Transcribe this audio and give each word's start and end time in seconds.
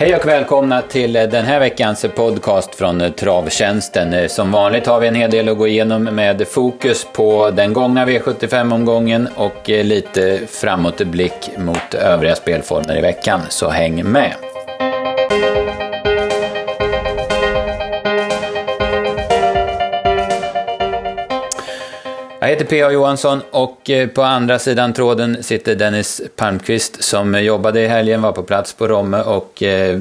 Hej 0.00 0.16
och 0.16 0.26
välkomna 0.26 0.82
till 0.82 1.16
eh, 1.16 1.22
den 1.22 1.44
här 1.44 1.60
veckans 1.60 2.06
podcast 2.16 2.74
från 2.74 3.00
eh, 3.00 3.10
Travtjänsten. 3.10 4.12
Eh, 4.12 4.26
som 4.26 4.52
vanligt 4.52 4.86
har 4.86 5.00
vi 5.00 5.08
en 5.08 5.14
hel 5.14 5.30
del 5.30 5.48
att 5.48 5.58
gå 5.58 5.66
igenom 5.66 6.04
med 6.04 6.48
fokus 6.48 7.06
på 7.12 7.50
den 7.50 7.72
gångna 7.72 8.06
V75-omgången 8.06 9.28
och 9.36 9.68
lite 9.68 10.40
framåtblick 10.48 11.50
mot 11.58 11.94
övriga 11.94 12.34
spelformer 12.34 12.98
i 12.98 13.00
veckan, 13.00 13.40
så 13.48 13.68
häng 13.68 14.04
med! 14.04 14.34
Jag 22.48 22.52
heter 22.52 22.66
P.A. 22.66 22.90
Johansson 22.92 23.42
och 23.50 23.90
eh, 23.90 24.08
på 24.08 24.22
andra 24.22 24.58
sidan 24.58 24.92
tråden 24.92 25.42
sitter 25.42 25.74
Dennis 25.74 26.22
Palmqvist 26.36 27.02
som 27.02 27.42
jobbade 27.44 27.80
i 27.80 27.86
helgen, 27.86 28.22
var 28.22 28.32
på 28.32 28.42
plats 28.42 28.72
på 28.72 28.88
Romme 28.88 29.22
och 29.22 29.62
eh, 29.62 30.00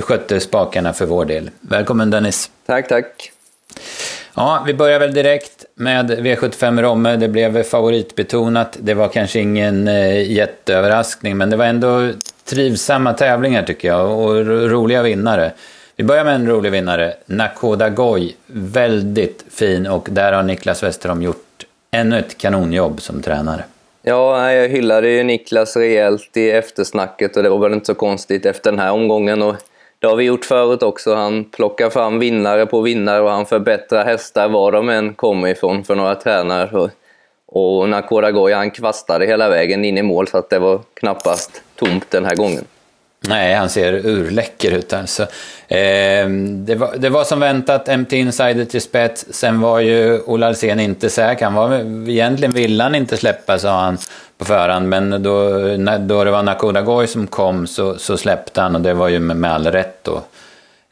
skötte 0.00 0.40
spakarna 0.40 0.92
för 0.92 1.06
vår 1.06 1.24
del. 1.24 1.50
Välkommen 1.60 2.10
Dennis! 2.10 2.50
Tack, 2.66 2.88
tack! 2.88 3.32
Ja, 4.34 4.62
vi 4.66 4.74
börjar 4.74 4.98
väl 4.98 5.14
direkt 5.14 5.64
med 5.74 6.10
V75 6.10 6.82
Romme. 6.82 7.16
Det 7.16 7.28
blev 7.28 7.62
favoritbetonat. 7.62 8.76
Det 8.80 8.94
var 8.94 9.08
kanske 9.08 9.40
ingen 9.40 9.88
eh, 9.88 10.32
jätteöverraskning, 10.32 11.36
men 11.36 11.50
det 11.50 11.56
var 11.56 11.64
ändå 11.64 12.10
trivsamma 12.44 13.12
tävlingar 13.12 13.62
tycker 13.62 13.88
jag 13.88 14.18
och 14.18 14.46
roliga 14.46 15.02
vinnare. 15.02 15.52
Vi 15.96 16.04
börjar 16.04 16.24
med 16.24 16.34
en 16.34 16.48
rolig 16.48 16.72
vinnare, 16.72 17.14
Nakoda 17.26 17.88
Goy. 17.88 18.32
Väldigt 18.46 19.44
fin 19.50 19.86
och 19.86 20.08
där 20.10 20.32
har 20.32 20.42
Niklas 20.42 20.82
Westerholm 20.82 21.22
gjort 21.22 21.45
ännu 21.90 22.18
ett 22.18 22.38
kanonjobb 22.38 23.00
som 23.00 23.22
tränare. 23.22 23.64
Ja, 24.02 24.52
jag 24.52 24.68
hyllade 24.68 25.10
ju 25.10 25.22
Niklas 25.22 25.76
rejält 25.76 26.36
i 26.36 26.50
eftersnacket 26.50 27.36
och 27.36 27.42
det 27.42 27.48
var 27.48 27.58
väl 27.58 27.72
inte 27.72 27.86
så 27.86 27.94
konstigt 27.94 28.46
efter 28.46 28.70
den 28.70 28.80
här 28.80 28.92
omgången. 28.92 29.42
Och 29.42 29.56
det 29.98 30.06
har 30.06 30.16
vi 30.16 30.24
gjort 30.24 30.44
förut 30.44 30.82
också. 30.82 31.14
Han 31.14 31.44
plockar 31.44 31.90
fram 31.90 32.18
vinnare 32.18 32.66
på 32.66 32.80
vinnare 32.80 33.20
och 33.20 33.30
han 33.30 33.46
förbättrar 33.46 34.04
hästar 34.04 34.48
var 34.48 34.72
de 34.72 34.88
än 34.88 35.14
kommer 35.14 35.48
ifrån 35.48 35.84
för 35.84 35.94
några 35.94 36.14
tränare. 36.14 36.90
Och 37.46 37.88
Nakoda 37.88 38.30
Goy, 38.30 38.52
han 38.52 38.70
kvastade 38.70 39.26
hela 39.26 39.48
vägen 39.48 39.84
in 39.84 39.98
i 39.98 40.02
mål 40.02 40.28
så 40.28 40.38
att 40.38 40.50
det 40.50 40.58
var 40.58 40.80
knappast 40.94 41.62
tomt 41.76 42.10
den 42.10 42.24
här 42.24 42.36
gången. 42.36 42.64
Nej, 43.28 43.54
han 43.54 43.68
ser 43.68 43.92
urläcker 43.92 44.70
ut 44.70 44.92
alltså. 44.92 45.22
Eh, 45.68 46.28
det, 46.64 46.74
var, 46.74 46.96
det 46.96 47.08
var 47.08 47.24
som 47.24 47.40
väntat, 47.40 47.98
MT 47.98 48.12
Insider 48.12 48.64
till 48.64 48.80
spets. 48.80 49.26
Sen 49.30 49.60
var 49.60 49.80
ju 49.80 50.20
Ola 50.20 50.46
Alsen 50.46 50.80
inte 50.80 51.10
säker. 51.10 51.44
Han 51.44 51.54
var, 51.54 51.74
egentligen 52.10 52.52
ville 52.52 52.82
han 52.82 52.94
inte 52.94 53.16
släppa, 53.16 53.58
sa 53.58 53.80
han 53.80 53.98
på 54.38 54.44
förhand. 54.44 54.88
Men 54.88 55.22
då, 55.22 55.50
då 55.98 56.24
det 56.24 56.30
var 56.30 56.42
Nakoda 56.42 56.82
Goy 56.82 57.06
som 57.06 57.26
kom 57.26 57.66
så, 57.66 57.98
så 57.98 58.16
släppte 58.16 58.60
han 58.60 58.74
och 58.74 58.80
det 58.80 58.94
var 58.94 59.08
ju 59.08 59.18
med, 59.18 59.36
med 59.36 59.52
all 59.52 59.66
rätt 59.66 60.04
då. 60.04 60.22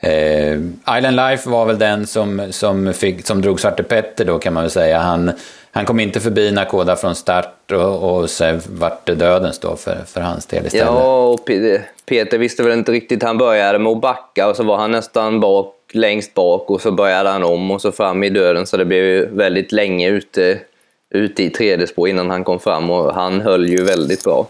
Eh, 0.01 0.55
Island 0.99 1.17
Life 1.17 1.51
var 1.51 1.67
väl 1.67 1.79
den 1.79 2.07
som, 2.07 2.49
som, 2.51 2.93
fick, 2.95 3.27
som 3.27 3.43
drog 3.43 3.61
Svarte 3.61 3.83
Petter 3.83 4.25
då 4.25 4.39
kan 4.39 4.53
man 4.53 4.63
väl 4.63 4.71
säga. 4.71 4.99
Han, 4.99 5.33
han 5.75 5.87
kom 5.87 6.01
inte 6.01 6.21
förbi 6.21 6.53
Nakoda 6.53 6.97
från 6.97 7.15
start 7.15 7.73
och, 7.73 8.19
och 8.19 8.31
så 8.31 8.59
vart 8.67 9.07
det 9.07 9.15
dödens 9.15 9.59
då 9.59 9.77
för, 9.77 9.99
för 10.07 10.21
hans 10.21 10.47
del 10.47 10.67
istället. 10.67 10.87
Ja, 10.87 11.27
och 11.27 11.41
Peter 12.07 12.39
visste 12.39 12.63
väl 12.63 12.79
inte 12.79 12.93
riktigt. 12.93 13.23
Han 13.23 13.39
började 13.39 13.79
med 13.79 13.93
att 13.93 14.01
backa 14.01 14.49
och 14.49 14.57
så 14.57 14.63
var 14.63 14.77
han 14.77 14.91
nästan 14.91 15.41
bak, 15.41 15.75
längst 15.93 16.35
bak 16.35 16.71
och 16.71 16.81
så 16.81 16.93
började 16.93 17.29
han 17.29 17.45
om 17.45 17.71
och 17.71 17.81
så 17.81 17.93
fram 17.93 18.25
i 18.25 18.31
döden. 18.31 18.67
Så 18.67 18.77
det 18.77 18.85
blev 18.85 19.05
ju 19.05 19.27
väldigt 19.27 19.73
länge 19.73 20.09
ute, 20.09 20.59
ute 21.11 21.43
i 21.43 21.51
tredje 21.51 21.87
spår 21.87 22.09
innan 22.09 22.31
han 22.31 22.45
kom 22.45 22.61
fram 22.61 22.91
och 22.91 23.15
han 23.15 23.41
höll 23.41 23.69
ju 23.69 23.85
väldigt 23.85 24.25
bra. 24.25 24.47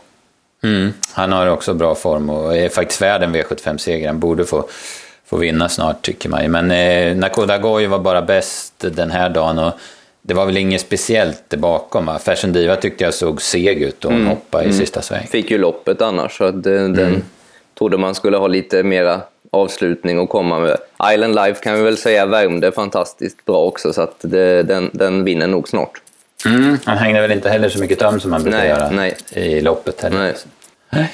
Mm, 0.63 0.93
han 1.13 1.33
har 1.33 1.47
också 1.47 1.75
bra 1.75 1.95
form 1.95 2.31
och 2.31 2.57
är 2.57 2.69
faktiskt 2.69 3.03
värd 3.03 3.23
en 3.23 3.35
V75-seger. 3.37 4.07
Han 4.07 4.19
borde 4.19 4.45
få, 4.45 4.69
få 5.27 5.37
vinna 5.37 5.69
snart 5.69 6.03
tycker 6.03 6.29
man 6.29 6.51
Men 6.51 6.71
eh, 6.71 7.17
Nakoda 7.17 7.59
Goy 7.59 7.87
var 7.87 7.99
bara 7.99 8.23
bäst 8.23 8.75
den 8.79 9.11
här 9.11 9.29
dagen. 9.29 9.59
Och 9.59 9.73
det 10.27 10.35
var 10.35 10.47
väl 10.47 10.57
inget 10.57 10.81
speciellt 10.81 11.49
bakom. 11.49 12.19
Fashion 12.25 12.53
Diva 12.53 12.77
tyckte 12.77 13.05
jag 13.05 13.15
såg 13.15 13.43
seg 13.43 13.83
ut 13.83 14.05
och 14.05 14.11
hon 14.11 14.21
mm. 14.21 14.31
hoppade 14.31 14.65
i 14.65 14.67
mm. 14.67 14.79
sista 14.79 15.03
sväng. 15.03 15.27
Fick 15.27 15.51
ju 15.51 15.59
loppet 15.59 16.03
annars, 16.03 16.39
så 16.39 16.51
den, 16.51 16.99
mm. 16.99 17.23
trodde 17.79 17.99
man 17.99 18.15
skulle 18.15 18.37
ha 18.37 18.47
lite 18.47 18.83
mera 18.83 19.21
avslutning 19.51 20.19
och 20.19 20.29
komma 20.29 20.61
med. 20.61 20.77
Island 21.13 21.35
Life 21.35 21.63
kan 21.63 21.75
vi 21.75 21.83
väl 21.83 21.97
säga 21.97 22.27
värmde 22.27 22.73
fantastiskt 22.73 23.45
bra 23.45 23.65
också, 23.65 23.93
så 23.93 24.03
att 24.03 24.17
det, 24.21 24.63
den, 24.63 24.91
den 24.93 25.25
vinner 25.25 25.47
nog 25.47 25.69
snart. 25.69 26.01
Mm. 26.47 26.79
Han 26.85 26.99
hängde 26.99 27.21
väl 27.21 27.33
inte 27.33 27.49
heller 27.51 27.69
så 27.69 27.79
mycket 27.79 27.99
töm 27.99 28.21
som 28.21 28.33
han 28.33 28.43
brukar 28.43 28.59
nej, 28.59 28.69
göra 28.69 28.91
nej. 28.91 29.17
i 29.33 29.61
loppet 29.61 30.03
heller. 30.03 30.35
Nej. 30.91 31.11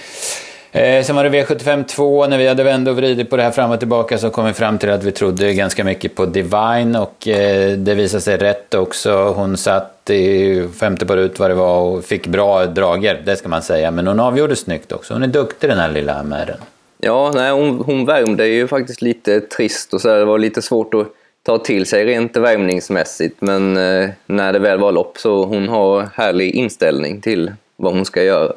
Eh, 0.73 1.05
sen 1.05 1.17
var 1.17 1.25
det 1.25 1.31
V75 1.31 1.85
2, 1.85 2.27
när 2.27 2.39
vi 2.39 2.49
hade 2.49 2.63
vänt 2.63 2.89
och 2.89 2.97
vridit 2.97 3.31
på 3.31 3.37
det 3.37 3.43
här 3.43 3.51
fram 3.51 3.71
och 3.71 3.79
tillbaka 3.79 4.19
så 4.19 4.31
kom 4.31 4.47
vi 4.47 4.53
fram 4.53 4.79
till 4.79 4.91
att 4.91 5.05
vi 5.05 5.13
trodde 5.13 5.55
ganska 5.55 5.85
mycket 5.85 6.15
på 6.15 6.27
Divine 6.27 6.97
och 6.97 7.29
eh, 7.29 7.73
det 7.73 7.95
visade 7.95 8.21
sig 8.21 8.37
rätt 8.37 8.75
också. 8.75 9.33
Hon 9.37 9.57
satt 9.57 10.11
i 10.11 10.63
femte 10.81 11.07
par 11.07 11.17
ut 11.17 11.39
vad 11.39 11.51
det 11.51 11.55
var 11.55 11.81
och 11.81 12.05
fick 12.05 12.27
bra 12.27 12.67
drager, 12.67 13.23
det 13.25 13.37
ska 13.37 13.49
man 13.49 13.63
säga. 13.63 13.91
Men 13.91 14.07
hon 14.07 14.21
avgjorde 14.21 14.57
snyggt 14.57 14.93
också. 14.93 15.15
Hon 15.15 15.23
är 15.23 15.27
duktig 15.27 15.71
den 15.71 15.79
här 15.79 15.91
lilla 15.91 16.15
Ameren. 16.15 16.59
Ja, 16.99 17.33
nej, 17.35 17.53
hon, 17.53 17.83
hon 17.87 18.07
värmde 18.07 18.47
ju 18.47 18.69
faktiskt 18.69 19.03
lite 19.03 19.41
trist 19.41 19.95
och 19.95 20.01
så 20.01 20.09
det 20.09 20.25
var 20.25 20.39
lite 20.39 20.63
svårt 20.63 20.95
att 20.95 21.07
ta 21.43 21.59
till 21.59 21.87
sig 21.87 22.05
rent 22.05 22.37
värmningsmässigt. 22.37 23.37
Men 23.41 23.77
eh, 23.77 24.11
när 24.27 24.53
det 24.53 24.59
väl 24.59 24.79
var 24.79 24.93
lopp 24.93 25.19
så 25.19 25.45
hon 25.45 25.69
har 25.69 26.09
härlig 26.15 26.55
inställning 26.55 27.21
till 27.21 27.53
vad 27.77 27.93
hon 27.93 28.05
ska 28.05 28.23
göra. 28.23 28.53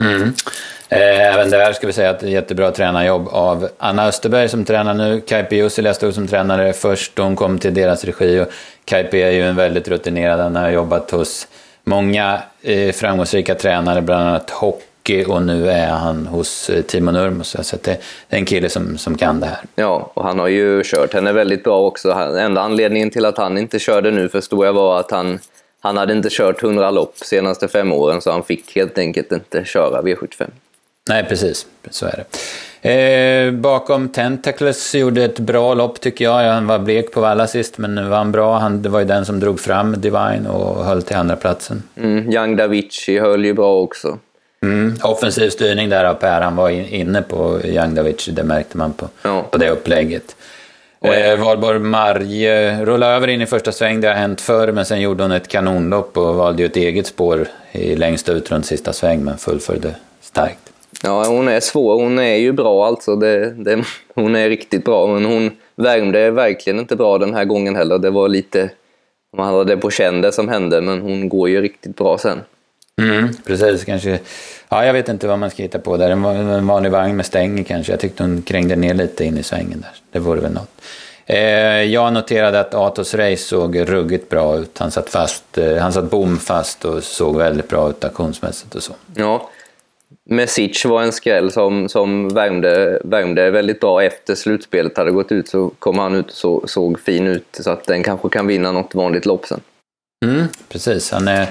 Mm. 0.00 0.32
Eh, 0.88 1.34
även 1.34 1.50
där 1.50 1.72
ska 1.72 1.86
vi 1.86 1.92
säga 1.92 2.10
att 2.10 2.20
det 2.20 2.26
är 2.26 2.30
jättebra 2.30 2.70
tränarjobb 2.70 3.28
av 3.28 3.68
Anna 3.78 4.06
Österberg 4.06 4.48
som 4.48 4.64
tränar 4.64 4.94
nu. 4.94 5.20
Kaipi 5.20 5.56
Jussila 5.56 5.94
stod 5.94 6.14
som 6.14 6.26
tränare 6.26 6.72
först 6.72 7.16
då 7.16 7.22
hon 7.22 7.36
kom 7.36 7.58
till 7.58 7.74
deras 7.74 8.04
regi. 8.04 8.40
Och 8.40 8.52
är 9.14 9.30
ju 9.30 9.42
en 9.42 9.56
väldigt 9.56 9.88
rutinerad, 9.88 10.40
han 10.40 10.56
har 10.56 10.70
jobbat 10.70 11.10
hos 11.10 11.48
många 11.84 12.42
eh, 12.62 12.92
framgångsrika 12.92 13.54
tränare, 13.54 14.02
bland 14.02 14.28
annat 14.28 14.50
hockey 14.50 15.24
och 15.24 15.42
nu 15.42 15.70
är 15.70 15.88
han 15.88 16.26
hos 16.26 16.70
eh, 16.70 16.82
Timo 16.82 17.10
Nurmos. 17.10 17.56
Så 17.62 17.76
det, 17.76 18.00
det 18.28 18.36
är 18.36 18.38
en 18.38 18.44
kille 18.44 18.68
som, 18.68 18.98
som 18.98 19.16
kan 19.16 19.40
det 19.40 19.46
här. 19.46 19.58
Ja, 19.74 20.10
och 20.14 20.24
han 20.24 20.38
har 20.38 20.48
ju 20.48 20.82
kört 20.84 21.14
henne 21.14 21.32
väldigt 21.32 21.64
bra 21.64 21.80
också. 21.80 22.10
Enda 22.38 22.60
anledningen 22.60 23.10
till 23.10 23.24
att 23.24 23.38
han 23.38 23.58
inte 23.58 23.78
körde 23.78 24.10
nu 24.10 24.28
förstår 24.28 24.66
jag 24.66 24.72
var 24.72 25.00
att 25.00 25.10
han 25.10 25.38
han 25.80 25.96
hade 25.96 26.12
inte 26.12 26.28
kört 26.30 26.62
100 26.62 26.90
lopp 26.90 27.18
senaste 27.18 27.68
fem 27.68 27.92
åren 27.92 28.20
så 28.20 28.32
han 28.32 28.42
fick 28.42 28.76
helt 28.76 28.98
enkelt 28.98 29.32
inte 29.32 29.64
köra 29.64 30.02
V75. 30.02 30.50
Nej, 31.08 31.24
precis. 31.28 31.66
Så 31.90 32.06
är 32.06 32.16
det. 32.16 32.24
Eh, 32.82 33.52
bakom 33.52 34.08
Tentacles 34.08 34.94
gjorde 34.94 35.24
ett 35.24 35.38
bra 35.38 35.74
lopp 35.74 36.00
tycker 36.00 36.24
jag. 36.24 36.52
Han 36.52 36.66
var 36.66 36.78
blek 36.78 37.12
på 37.12 37.20
valla 37.20 37.46
sist, 37.46 37.78
men 37.78 38.10
vann 38.10 38.32
bra. 38.32 38.58
Han, 38.58 38.82
det 38.82 38.88
var 38.88 39.00
ju 39.00 39.06
den 39.06 39.26
som 39.26 39.40
drog 39.40 39.60
fram 39.60 40.00
Divine 40.00 40.46
och 40.46 40.84
höll 40.84 41.02
till 41.02 41.16
andra 41.16 41.36
platsen. 41.36 41.82
Mm, 41.96 42.32
Young 42.32 42.56
Davici 42.56 43.18
höll 43.18 43.44
ju 43.44 43.54
bra 43.54 43.80
också. 43.80 44.18
Mm, 44.62 44.96
offensiv 45.02 45.50
styrning 45.50 45.88
där 45.88 46.04
av 46.04 46.14
Per. 46.14 46.40
Han 46.40 46.56
var 46.56 46.70
in, 46.70 46.86
inne 46.86 47.22
på 47.22 47.60
Young 47.64 47.94
Davici, 47.94 48.30
det 48.30 48.44
märkte 48.44 48.78
man 48.78 48.92
på, 48.92 49.08
ja. 49.22 49.42
på 49.42 49.58
det 49.58 49.70
upplägget. 49.70 50.36
Eh, 51.00 51.44
Valborg 51.44 51.78
Marje 51.78 52.84
rullade 52.84 53.14
över 53.14 53.28
in 53.28 53.42
i 53.42 53.46
första 53.46 53.72
sväng, 53.72 54.00
det 54.00 54.08
har 54.08 54.14
hänt 54.14 54.40
förr, 54.40 54.72
men 54.72 54.84
sen 54.84 55.00
gjorde 55.00 55.24
hon 55.24 55.32
ett 55.32 55.48
kanonlopp 55.48 56.16
och 56.16 56.34
valde 56.34 56.62
ju 56.62 56.66
ett 56.66 56.76
eget 56.76 57.06
spår 57.06 57.46
i 57.72 57.96
längst 57.96 58.28
ut 58.28 58.50
runt 58.50 58.66
sista 58.66 58.92
sväng, 58.92 59.24
men 59.24 59.38
fullföljde 59.38 59.94
starkt. 60.20 60.67
Ja, 61.02 61.24
hon 61.28 61.48
är 61.48 61.60
svår. 61.60 62.02
Hon 62.02 62.18
är 62.18 62.36
ju 62.36 62.52
bra 62.52 62.86
alltså. 62.86 63.16
Det, 63.16 63.50
det, 63.50 63.84
hon 64.14 64.36
är 64.36 64.48
riktigt 64.48 64.84
bra, 64.84 65.06
men 65.06 65.24
hon 65.24 65.50
värmde 65.76 66.30
verkligen 66.30 66.78
inte 66.78 66.96
bra 66.96 67.18
den 67.18 67.34
här 67.34 67.44
gången 67.44 67.76
heller. 67.76 67.98
Det 67.98 68.10
var 68.10 68.28
lite, 68.28 68.70
man 69.36 69.54
hade 69.54 69.64
det 69.64 69.76
på 69.76 69.90
känn 69.90 70.20
det 70.20 70.32
som 70.32 70.48
hände, 70.48 70.80
men 70.80 71.00
hon 71.00 71.28
går 71.28 71.48
ju 71.48 71.60
riktigt 71.60 71.96
bra 71.96 72.18
sen. 72.18 72.40
Mm, 73.00 73.28
precis, 73.46 73.84
kanske. 73.84 74.18
Ja, 74.68 74.86
jag 74.86 74.92
vet 74.92 75.08
inte 75.08 75.28
vad 75.28 75.38
man 75.38 75.50
ska 75.50 75.62
hitta 75.62 75.78
på 75.78 75.96
där. 75.96 76.10
En 76.10 76.66
vanlig 76.66 76.92
vagn 76.92 77.16
med 77.16 77.26
stänger 77.26 77.64
kanske. 77.64 77.92
Jag 77.92 78.00
tyckte 78.00 78.22
hon 78.22 78.42
krängde 78.42 78.76
ner 78.76 78.94
lite 78.94 79.24
in 79.24 79.38
i 79.38 79.42
svängen 79.42 79.80
där. 79.80 79.90
Det 80.12 80.18
vore 80.18 80.40
väl 80.40 80.52
något. 80.52 80.70
Eh, 81.26 81.82
jag 81.82 82.12
noterade 82.12 82.60
att 82.60 82.74
Atos 82.74 83.14
Race 83.14 83.42
såg 83.42 83.90
ruggigt 83.90 84.28
bra 84.28 84.56
ut. 84.56 84.78
Han 84.78 84.90
satt 84.90 85.10
fast, 85.10 85.58
eh, 85.58 85.76
han 85.76 85.92
satt 85.92 86.10
bomfast 86.10 86.84
och 86.84 87.04
såg 87.04 87.36
väldigt 87.36 87.68
bra 87.68 87.90
ut 87.90 88.04
aktionsmässigt 88.04 88.74
och 88.74 88.82
så. 88.82 88.92
Ja, 89.14 89.50
Mesic 90.30 90.84
var 90.84 91.02
en 91.02 91.12
skräll 91.12 91.52
som, 91.52 91.88
som 91.88 92.28
värmde, 92.28 93.00
värmde 93.04 93.50
väldigt 93.50 93.80
bra 93.80 94.02
efter 94.02 94.34
slutspelet 94.34 94.96
hade 94.96 95.10
gått 95.10 95.32
ut. 95.32 95.48
Så 95.48 95.70
kom 95.78 95.98
han 95.98 96.14
ut 96.14 96.26
och 96.26 96.32
så, 96.32 96.62
såg 96.66 97.00
fin 97.00 97.26
ut. 97.26 97.58
Så 97.60 97.70
att 97.70 97.84
den 97.84 98.02
kanske 98.02 98.28
kan 98.28 98.46
vinna 98.46 98.72
något 98.72 98.94
vanligt 98.94 99.26
lopp 99.26 99.46
sen. 99.46 99.60
Mm, 100.24 100.46
precis, 100.68 101.10
han 101.10 101.28
är, 101.28 101.48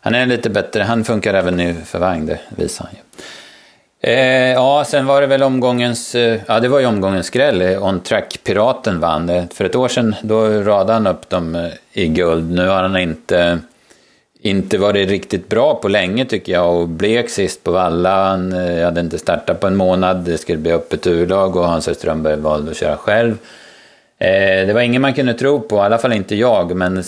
han 0.00 0.14
är 0.14 0.26
lite 0.26 0.50
bättre. 0.50 0.82
Han 0.82 1.04
funkar 1.04 1.34
även 1.34 1.56
nu 1.56 1.74
för 1.74 1.98
vagn, 1.98 2.26
det 2.26 2.40
visar 2.56 2.84
han 2.84 2.94
ju. 2.94 3.00
Eh, 4.04 4.52
ja, 4.52 4.84
sen 4.86 5.06
var 5.06 5.20
det 5.20 5.26
väl 5.26 5.42
omgångens, 5.42 6.14
eh, 6.14 6.40
ja 6.46 6.60
det 6.60 6.68
var 6.68 6.80
ju 6.80 6.86
omgångens 6.86 7.26
skräll. 7.26 7.62
Eh, 7.62 7.84
On 7.84 8.00
Track 8.00 8.38
Piraten 8.44 9.00
vann. 9.00 9.28
Eh, 9.28 9.44
för 9.54 9.64
ett 9.64 9.76
år 9.76 9.88
sedan 9.88 10.14
då 10.22 10.46
radade 10.46 10.92
han 10.92 11.06
upp 11.06 11.28
dem 11.28 11.54
eh, 11.54 11.70
i 11.92 12.08
guld. 12.08 12.50
Nu 12.50 12.68
har 12.68 12.82
han 12.82 12.96
inte, 12.96 13.58
inte 14.42 14.78
varit 14.78 15.08
riktigt 15.08 15.48
bra 15.48 15.74
på 15.74 15.88
länge 15.88 16.24
tycker 16.24 16.52
jag 16.52 16.76
och 16.76 16.88
blek 16.88 17.30
sist 17.30 17.64
på 17.64 17.70
vallan. 17.70 18.52
Eh, 18.52 18.78
jag 18.78 18.84
hade 18.84 19.00
inte 19.00 19.18
startat 19.18 19.60
på 19.60 19.66
en 19.66 19.76
månad. 19.76 20.16
Det 20.16 20.38
skulle 20.38 20.58
bli 20.58 20.72
öppet 20.72 21.06
urlag 21.06 21.56
och 21.56 21.64
Hans 21.64 21.98
Strömberg 21.98 22.36
valde 22.36 22.70
att 22.70 22.76
köra 22.76 22.96
själv. 22.96 23.38
Eh, 24.18 24.66
det 24.66 24.72
var 24.72 24.80
ingen 24.80 25.02
man 25.02 25.14
kunde 25.14 25.34
tro 25.34 25.60
på, 25.60 25.76
i 25.76 25.80
alla 25.80 25.98
fall 25.98 26.12
inte 26.12 26.34
jag, 26.34 26.76
men 26.76 27.02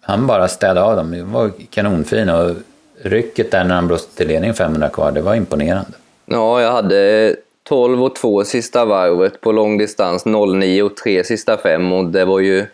han 0.00 0.26
bara 0.26 0.48
städade 0.48 0.82
av 0.82 0.96
dem. 0.96 1.10
Det 1.10 1.22
var 1.22 1.50
kanonfin 1.70 2.28
och 2.28 2.56
rycket 3.02 3.50
där 3.50 3.64
när 3.64 3.74
han 3.74 3.86
blåste 3.86 4.16
till 4.16 4.28
ledning 4.28 4.54
500 4.54 4.88
kvar, 4.88 5.12
det 5.12 5.20
var 5.20 5.34
imponerande. 5.34 5.92
Ja, 6.26 6.62
jag 6.62 6.72
hade 6.72 7.36
12 7.68 8.04
och 8.04 8.14
2 8.14 8.44
sista 8.44 8.84
varvet 8.84 9.40
på 9.40 9.52
långdistans, 9.52 10.24
09 10.24 10.82
och 10.82 10.96
3 10.96 11.24
sista 11.24 11.56
fem 11.56 11.92
och 11.92 12.04
det 12.04 12.24
var 12.24 12.40
ju 12.40 12.66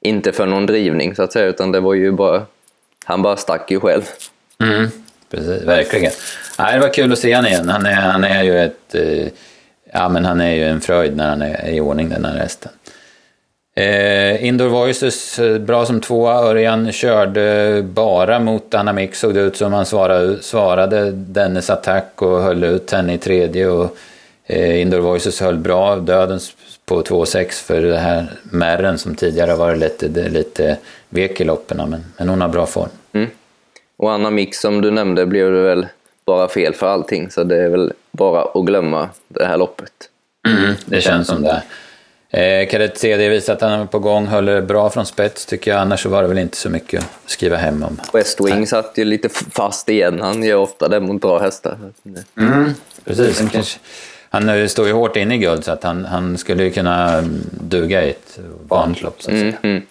inte 0.00 0.32
för 0.32 0.46
någon 0.46 0.66
drivning 0.66 1.14
så 1.14 1.22
att 1.22 1.32
säga, 1.32 1.46
utan 1.46 1.72
det 1.72 1.80
var 1.80 1.94
ju 1.94 2.12
bara... 2.12 2.42
Han 3.06 3.22
bara 3.22 3.36
stack 3.36 3.70
ju 3.70 3.80
själv. 3.80 4.02
Mm, 4.62 4.90
precis, 5.30 5.62
verkligen. 5.62 6.12
Ja, 6.58 6.72
det 6.72 6.78
var 6.78 6.94
kul 6.94 7.12
att 7.12 7.18
se 7.18 7.34
honom 7.34 7.50
igen. 7.50 7.68
Han 7.68 7.86
är, 7.86 7.94
han 7.94 8.24
är 8.24 8.42
ju 8.42 8.58
ett... 8.58 8.94
Eh, 8.94 9.28
ja, 9.92 10.08
men 10.08 10.24
han 10.24 10.40
är 10.40 10.54
ju 10.54 10.64
en 10.64 10.80
fröjd 10.80 11.16
när 11.16 11.28
han 11.28 11.42
är 11.42 11.68
i 11.68 11.80
ordning 11.80 12.08
den 12.08 12.24
här 12.24 12.38
hästen. 12.38 12.72
Eh, 13.76 14.44
Indoor 14.44 14.68
Voices, 14.68 15.38
eh, 15.38 15.58
bra 15.58 15.86
som 15.86 16.00
tvåa. 16.00 16.34
Örjan 16.34 16.92
körde 16.92 17.82
bara 17.82 18.40
mot 18.40 18.74
Anna 18.74 18.92
Mix, 18.92 19.18
såg 19.18 19.34
det 19.34 19.40
ut 19.40 19.56
som 19.56 19.72
han 19.72 19.86
svarade, 19.86 20.42
svarade 20.42 21.10
Dennis 21.10 21.70
attack 21.70 22.22
och 22.22 22.42
höll 22.42 22.64
ut 22.64 22.92
henne 22.92 23.14
i 23.14 23.18
tredje. 23.18 23.68
Och, 23.68 23.96
Indoor 24.48 25.00
Voices 25.00 25.40
höll 25.40 25.58
bra, 25.58 25.96
dödens 25.96 26.52
på 26.84 27.02
2,6 27.02 27.50
för 27.50 27.82
det 27.82 27.98
här 27.98 28.26
Märren 28.42 28.98
som 28.98 29.14
tidigare 29.14 29.54
varit 29.54 29.78
lite, 29.78 30.28
lite 30.28 30.78
vek 31.08 31.40
i 31.40 31.44
loppen, 31.44 31.90
men, 31.90 32.04
men 32.16 32.28
hon 32.28 32.40
har 32.40 32.48
bra 32.48 32.66
form. 32.66 32.88
Mm. 33.12 33.30
Och 33.96 34.12
Anna 34.12 34.30
Mix 34.30 34.60
som 34.60 34.80
du 34.80 34.90
nämnde 34.90 35.26
blev 35.26 35.52
det 35.52 35.62
väl 35.62 35.86
bara 36.26 36.48
fel 36.48 36.74
för 36.74 36.86
allting, 36.86 37.30
så 37.30 37.44
det 37.44 37.56
är 37.56 37.68
väl 37.68 37.92
bara 38.12 38.42
att 38.42 38.66
glömma 38.66 39.08
det 39.28 39.44
här 39.44 39.56
loppet. 39.56 39.92
Mm, 40.48 40.74
det 40.86 41.00
känns 41.00 41.28
som 41.28 41.42
det. 41.42 41.62
Eh, 42.30 42.68
Kadett 42.68 42.98
CD 42.98 43.28
visar 43.28 43.52
att 43.52 43.60
han 43.60 43.72
är 43.72 43.86
på 43.86 43.98
gång, 43.98 44.26
håller 44.26 44.60
bra 44.60 44.90
från 44.90 45.06
spets 45.06 45.46
tycker 45.46 45.70
jag. 45.70 45.80
Annars 45.80 46.02
så 46.02 46.08
var 46.08 46.22
det 46.22 46.28
väl 46.28 46.38
inte 46.38 46.56
så 46.56 46.70
mycket 46.70 47.00
att 47.00 47.30
skriva 47.30 47.56
hem 47.56 47.82
om. 47.82 48.00
West 48.12 48.40
Wing 48.40 48.66
satt 48.66 48.92
ju 48.98 49.04
lite 49.04 49.28
fast 49.28 49.88
igen. 49.88 50.20
Han 50.20 50.42
gör 50.42 50.56
ofta 50.56 50.88
det 50.88 51.00
mot 51.00 51.22
bra 51.22 51.38
hästar. 51.38 51.78
Mm, 52.38 52.74
precis. 53.04 53.78
Han, 54.36 54.48
han 54.48 54.68
står 54.68 54.86
ju 54.86 54.92
hårt 54.92 55.16
inne 55.16 55.34
i 55.34 55.38
guld 55.38 55.64
så 55.64 55.72
att 55.72 55.82
han, 55.82 56.04
han 56.04 56.38
skulle 56.38 56.64
ju 56.64 56.70
kunna 56.70 57.24
duga 57.50 58.04
i 58.04 58.10
ett 58.10 58.38
vanligt 58.68 59.02
lopp. 59.02 59.22
Så 59.22 59.30
att 59.30 59.36
säga. 59.36 59.56
Mm, 59.62 59.74
mm. 59.76 59.82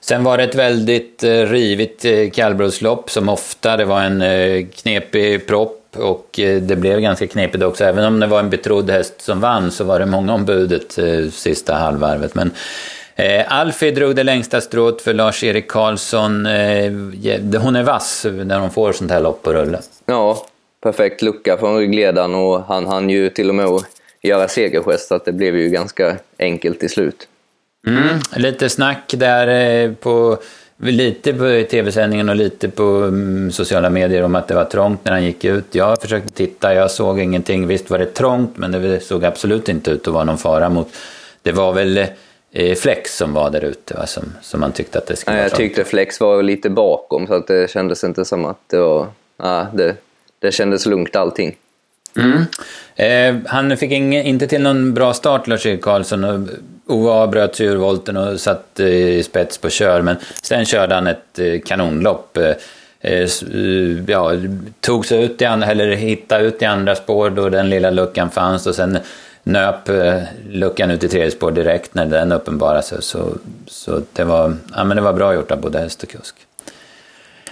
Sen 0.00 0.24
var 0.24 0.38
det 0.38 0.44
ett 0.44 0.54
väldigt 0.54 1.24
eh, 1.24 1.30
rivigt 1.30 2.04
eh, 2.04 2.30
kallblodslopp 2.30 3.10
som 3.10 3.28
ofta. 3.28 3.76
Det 3.76 3.84
var 3.84 4.00
en 4.02 4.22
eh, 4.22 4.66
knepig 4.66 5.46
propp 5.46 5.96
och 5.96 6.40
eh, 6.40 6.62
det 6.62 6.76
blev 6.76 7.00
ganska 7.00 7.26
knepigt 7.26 7.64
också. 7.64 7.84
Även 7.84 8.04
om 8.04 8.20
det 8.20 8.26
var 8.26 8.40
en 8.40 8.50
betrodd 8.50 8.90
häst 8.90 9.20
som 9.20 9.40
vann 9.40 9.70
så 9.70 9.84
var 9.84 9.98
det 9.98 10.06
många 10.06 10.34
om 10.34 10.44
budet 10.44 10.98
eh, 10.98 11.30
sista 11.30 11.74
halvvarvet. 11.74 12.34
Men 12.34 12.50
eh, 13.14 13.58
Alfie 13.58 13.90
drog 13.90 14.16
det 14.16 14.24
längsta 14.24 14.60
strået 14.60 15.02
för 15.02 15.14
Lars-Erik 15.14 15.68
Karlsson. 15.68 16.46
Eh, 16.46 16.92
hon 17.60 17.76
är 17.76 17.82
vass 17.82 18.26
när 18.44 18.58
hon 18.58 18.70
får 18.70 18.92
sånt 18.92 19.10
här 19.10 19.20
lopp 19.20 19.42
på 19.42 19.52
rulle. 19.52 19.78
Ja, 20.06 20.46
perfekt 20.82 21.22
lucka 21.22 21.56
från 21.56 21.78
ryggledaren 21.78 22.34
och 22.34 22.62
han 22.64 22.86
hann 22.86 23.10
ju 23.10 23.28
till 23.28 23.48
och 23.48 23.54
med 23.54 23.66
att 23.66 23.86
göra 24.22 24.48
segergest 24.48 25.08
så 25.08 25.14
att 25.14 25.24
det 25.24 25.32
blev 25.32 25.56
ju 25.56 25.68
ganska 25.68 26.16
enkelt 26.38 26.80
till 26.80 26.90
slut. 26.90 27.28
Mm, 27.86 28.18
lite 28.36 28.68
snack 28.68 29.14
där 29.16 29.48
eh, 29.48 29.92
på 29.92 30.38
lite 30.76 31.32
på 31.32 31.64
tv-sändningen 31.70 32.28
och 32.28 32.36
lite 32.36 32.68
på 32.68 32.82
mm, 32.82 33.52
sociala 33.52 33.90
medier 33.90 34.22
om 34.22 34.34
att 34.34 34.48
det 34.48 34.54
var 34.54 34.64
trångt 34.64 35.04
när 35.04 35.12
han 35.12 35.24
gick 35.24 35.44
ut. 35.44 35.74
Jag 35.74 36.00
försökte 36.00 36.32
titta, 36.32 36.74
jag 36.74 36.90
såg 36.90 37.20
ingenting. 37.20 37.66
Visst 37.66 37.90
var 37.90 37.98
det 37.98 38.14
trångt, 38.14 38.56
men 38.56 38.72
det 38.72 39.00
såg 39.00 39.24
absolut 39.24 39.68
inte 39.68 39.90
ut 39.90 40.08
att 40.08 40.14
vara 40.14 40.24
någon 40.24 40.38
fara 40.38 40.68
mot... 40.68 40.88
Det 41.42 41.52
var 41.52 41.72
väl 41.72 42.06
eh, 42.52 42.74
Flex 42.74 43.16
som 43.16 43.34
var 43.34 43.50
där 43.50 43.64
ute, 43.64 43.94
va? 43.94 44.06
Som, 44.06 44.24
som 44.42 44.60
man 44.60 44.72
tyckte 44.72 44.98
att 44.98 45.06
det 45.06 45.16
skulle 45.16 45.36
ja, 45.36 45.42
vara 45.42 45.48
Jag 45.48 45.56
tyckte 45.56 45.84
Flex 45.84 46.20
var 46.20 46.42
lite 46.42 46.70
bakom, 46.70 47.26
så 47.26 47.34
att 47.34 47.46
det 47.46 47.70
kändes 47.70 48.04
inte 48.04 48.24
som 48.24 48.44
att 48.44 48.60
det 48.66 48.78
var... 48.78 49.06
Ja, 49.36 49.66
det, 49.72 49.96
det 50.42 50.52
kändes 50.52 50.86
lugnt 50.86 51.16
allting. 51.16 51.56
Mm. 52.16 52.44
Eh, 52.96 53.50
han 53.50 53.76
fick 53.76 53.92
ing, 53.92 54.14
inte 54.14 54.46
till 54.46 54.62
någon 54.62 54.94
bra 54.94 55.14
start, 55.14 55.46
Lars-Erik 55.46 55.82
Karlsson. 55.82 56.48
OA 56.86 57.26
bröt 57.26 57.56
sig 57.56 57.66
ur 57.66 57.76
volten 57.76 58.16
och 58.16 58.40
satt 58.40 58.80
eh, 58.80 58.86
i 58.86 59.22
spets 59.22 59.58
på 59.58 59.70
kör, 59.70 60.02
men 60.02 60.16
sen 60.42 60.64
körde 60.64 60.94
han 60.94 61.06
ett 61.06 61.38
eh, 61.38 61.60
kanonlopp. 61.60 62.36
Eh, 62.36 62.54
eh, 63.00 63.20
eh 63.20 63.28
ja, 64.06 64.32
tog 64.80 65.06
sig 65.06 65.24
ut 65.24 65.42
i 65.42 65.44
andra, 65.44 65.66
eller 65.66 65.92
hittade 65.92 66.44
ut 66.44 66.62
i 66.62 66.64
andra 66.64 66.94
spår 66.94 67.30
då 67.30 67.48
den 67.48 67.70
lilla 67.70 67.90
luckan 67.90 68.30
fanns 68.30 68.66
och 68.66 68.74
sen 68.74 68.98
nöp 69.42 69.88
eh, 69.88 70.22
luckan 70.50 70.90
ut 70.90 71.04
i 71.04 71.08
tredje 71.08 71.30
spår 71.30 71.50
direkt 71.50 71.94
när 71.94 72.06
den 72.06 72.32
uppenbarade 72.32 72.82
sig. 72.82 73.02
Så, 73.02 73.32
så 73.66 74.00
det, 74.12 74.24
var, 74.24 74.56
ja, 74.74 74.84
men 74.84 74.96
det 74.96 75.02
var 75.02 75.12
bra 75.12 75.34
gjort 75.34 75.50
av 75.50 75.60
både 75.60 75.78
häst 75.78 76.02
och 76.02 76.08
kusk. 76.08 76.34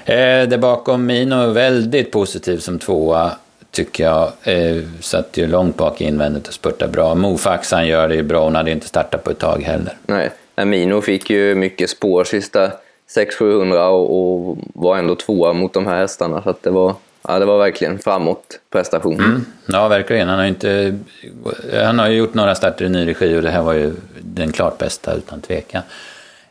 Eh, 0.04 0.48
där 0.48 0.58
bakom 0.58 1.06
Mino 1.06 1.52
väldigt 1.52 2.10
positiv 2.10 2.58
som 2.58 2.78
tvåa 2.78 3.32
tycker 3.70 4.04
jag. 4.04 4.32
Eh, 4.42 4.82
satt 5.00 5.36
ju 5.36 5.46
långt 5.46 5.76
bak 5.76 6.00
invändigt 6.00 6.48
och 6.48 6.54
spurtade 6.54 6.92
bra. 6.92 7.14
Mofaxan 7.14 7.86
gör 7.86 8.08
det 8.08 8.14
ju 8.14 8.22
bra, 8.22 8.44
hon 8.44 8.54
hade 8.54 8.70
inte 8.70 8.88
startat 8.88 9.24
på 9.24 9.30
ett 9.30 9.38
tag 9.38 9.62
heller. 9.62 9.96
Nej, 10.06 10.30
Amino 10.54 11.00
fick 11.00 11.30
ju 11.30 11.54
mycket 11.54 11.90
spår 11.90 12.24
sista 12.24 12.70
600-700 13.16 13.86
och, 13.88 14.48
och 14.50 14.58
var 14.74 14.98
ändå 14.98 15.14
tvåa 15.14 15.52
mot 15.52 15.72
de 15.72 15.86
här 15.86 15.96
hästarna. 15.96 16.42
Så 16.42 16.54
det, 16.60 16.70
var, 16.70 16.94
ja, 17.28 17.38
det 17.38 17.44
var 17.44 17.58
verkligen 17.58 17.98
framåt 17.98 18.60
prestation. 18.70 19.20
Mm. 19.20 19.44
Ja, 19.66 19.88
verkligen. 19.88 20.28
Han 20.28 20.38
har, 20.38 20.46
inte, 20.46 20.98
han 21.84 21.98
har 21.98 22.08
gjort 22.08 22.34
några 22.34 22.54
starter 22.54 22.84
i 22.84 22.88
ny 22.88 23.06
regi 23.06 23.36
och 23.36 23.42
det 23.42 23.50
här 23.50 23.62
var 23.62 23.72
ju 23.72 23.94
den 24.20 24.52
klart 24.52 24.78
bästa 24.78 25.14
utan 25.14 25.40
tvekan. 25.40 25.82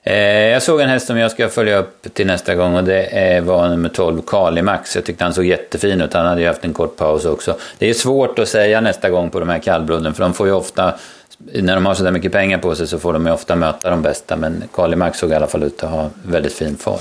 Eh, 0.10 0.48
jag 0.48 0.64
såg 0.64 0.82
en 0.82 0.90
häst 0.90 1.08
som 1.08 1.18
jag 1.18 1.32
ska 1.32 1.50
följa 1.50 1.78
upp 1.78 2.14
till 2.14 2.28
nästa 2.28 2.56
gång 2.56 2.76
och 2.76 2.84
det 2.84 3.04
eh, 3.04 3.44
var 3.44 3.70
nummer 3.70 3.90
12, 3.90 4.22
Kalimax. 4.22 4.96
Jag 4.96 5.06
tyckte 5.06 5.24
han 5.24 5.34
såg 5.34 5.46
jättefin 5.46 6.02
ut, 6.02 6.14
han 6.14 6.26
hade 6.26 6.42
ju 6.42 6.48
haft 6.48 6.66
en 6.66 6.74
kort 6.74 6.98
paus 6.98 7.26
också. 7.26 7.58
Det 7.78 7.90
är 7.90 7.94
svårt 7.94 8.40
att 8.40 8.48
säga 8.48 8.82
nästa 8.82 9.10
gång 9.10 9.30
på 9.30 9.40
de 9.40 9.50
här 9.50 9.60
kallbloden 9.60 10.14
för 10.14 10.24
de 10.24 10.34
får 10.34 10.48
ju 10.48 10.54
ofta, 10.54 10.94
när 11.38 11.76
de 11.76 11.86
har 11.86 11.94
sådär 11.94 12.12
mycket 12.12 12.32
pengar 12.32 12.58
på 12.58 12.76
sig 12.76 12.88
så 12.88 13.00
får 13.00 13.14
de 13.14 13.26
ju 13.26 13.32
ofta 13.32 13.56
möta 13.56 13.90
de 13.90 14.02
bästa. 14.02 14.36
Men 14.36 14.64
Kalimax 14.74 15.20
såg 15.20 15.32
i 15.32 15.34
alla 15.34 15.48
fall 15.48 15.64
ut 15.64 15.84
att 15.84 15.90
ha 15.90 16.10
väldigt 16.24 16.54
fin 16.54 16.78
form. 16.78 17.00